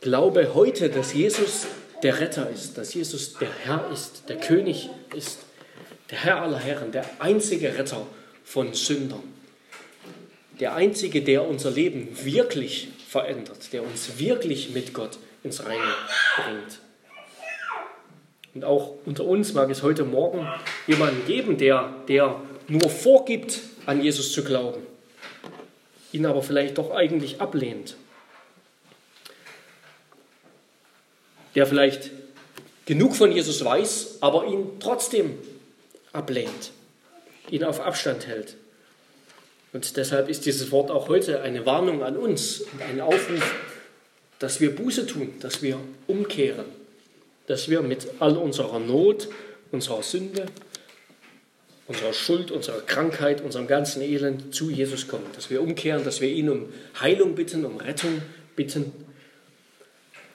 Glaube 0.00 0.54
heute, 0.54 0.88
dass 0.88 1.14
Jesus 1.14 1.66
der 2.02 2.20
Retter 2.20 2.50
ist, 2.50 2.78
dass 2.78 2.94
Jesus 2.94 3.34
der 3.34 3.48
Herr 3.64 3.90
ist, 3.92 4.28
der 4.28 4.36
König 4.36 4.90
ist, 5.14 5.40
der 6.10 6.18
Herr 6.18 6.42
aller 6.42 6.58
Herren, 6.58 6.92
der 6.92 7.04
einzige 7.18 7.76
Retter 7.76 8.06
von 8.44 8.74
Sündern, 8.74 9.22
der 10.60 10.74
einzige, 10.74 11.22
der 11.22 11.46
unser 11.46 11.70
Leben 11.70 12.08
wirklich 12.24 12.88
verändert, 13.08 13.72
der 13.72 13.82
uns 13.82 14.18
wirklich 14.18 14.70
mit 14.70 14.94
Gott 14.94 15.18
ins 15.42 15.64
Reine 15.64 15.94
bringt. 16.36 16.80
Und 18.54 18.64
auch 18.64 18.94
unter 19.04 19.24
uns 19.24 19.52
mag 19.52 19.70
es 19.70 19.82
heute 19.82 20.04
Morgen 20.04 20.48
jemanden 20.86 21.26
geben, 21.26 21.58
der, 21.58 21.94
der 22.08 22.40
nur 22.68 22.88
vorgibt, 22.88 23.60
an 23.84 24.02
Jesus 24.02 24.32
zu 24.32 24.42
glauben, 24.42 24.82
ihn 26.12 26.26
aber 26.26 26.42
vielleicht 26.42 26.78
doch 26.78 26.90
eigentlich 26.90 27.40
ablehnt. 27.40 27.96
Der 31.54 31.66
vielleicht 31.66 32.10
genug 32.84 33.14
von 33.14 33.30
Jesus 33.30 33.64
weiß, 33.64 34.18
aber 34.20 34.46
ihn 34.46 34.80
trotzdem 34.80 35.38
ablehnt, 36.12 36.72
ihn 37.50 37.62
auf 37.62 37.80
Abstand 37.80 38.26
hält. 38.26 38.56
Und 39.76 39.96
deshalb 39.98 40.30
ist 40.30 40.46
dieses 40.46 40.72
Wort 40.72 40.90
auch 40.90 41.08
heute 41.08 41.42
eine 41.42 41.66
Warnung 41.66 42.02
an 42.02 42.16
uns 42.16 42.62
und 42.62 42.80
ein 42.82 43.00
Aufruf, 43.00 43.54
dass 44.38 44.58
wir 44.60 44.74
Buße 44.74 45.06
tun, 45.06 45.34
dass 45.40 45.60
wir 45.60 45.78
umkehren 46.06 46.64
dass 47.46 47.68
wir 47.68 47.82
mit 47.82 48.08
all 48.20 48.36
unserer 48.36 48.78
Not, 48.78 49.28
unserer 49.70 50.02
Sünde, 50.02 50.46
unserer 51.86 52.12
Schuld, 52.12 52.50
unserer 52.50 52.80
Krankheit, 52.80 53.40
unserem 53.40 53.68
ganzen 53.68 54.02
Elend 54.02 54.54
zu 54.54 54.70
Jesus 54.70 55.06
kommen, 55.06 55.26
dass 55.34 55.50
wir 55.50 55.62
umkehren, 55.62 56.04
dass 56.04 56.20
wir 56.20 56.28
ihn 56.28 56.48
um 56.48 56.72
Heilung 57.00 57.34
bitten, 57.34 57.64
um 57.64 57.76
Rettung 57.76 58.22
bitten, 58.56 58.92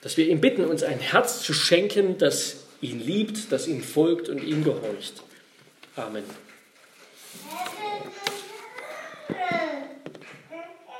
dass 0.02 0.18
wir 0.18 0.28
ihn 0.28 0.42
bitten, 0.42 0.66
uns 0.66 0.84
ein 0.84 1.00
Herz 1.00 1.42
zu 1.44 1.54
schenken, 1.54 2.18
das 2.18 2.58
ihn 2.82 3.00
liebt, 3.00 3.52
das 3.52 3.68
ihm 3.68 3.84
folgt 3.84 4.30
und 4.30 4.44
ihm 4.44 4.64
gehorcht. 4.64 5.22
Amen. 5.96 6.24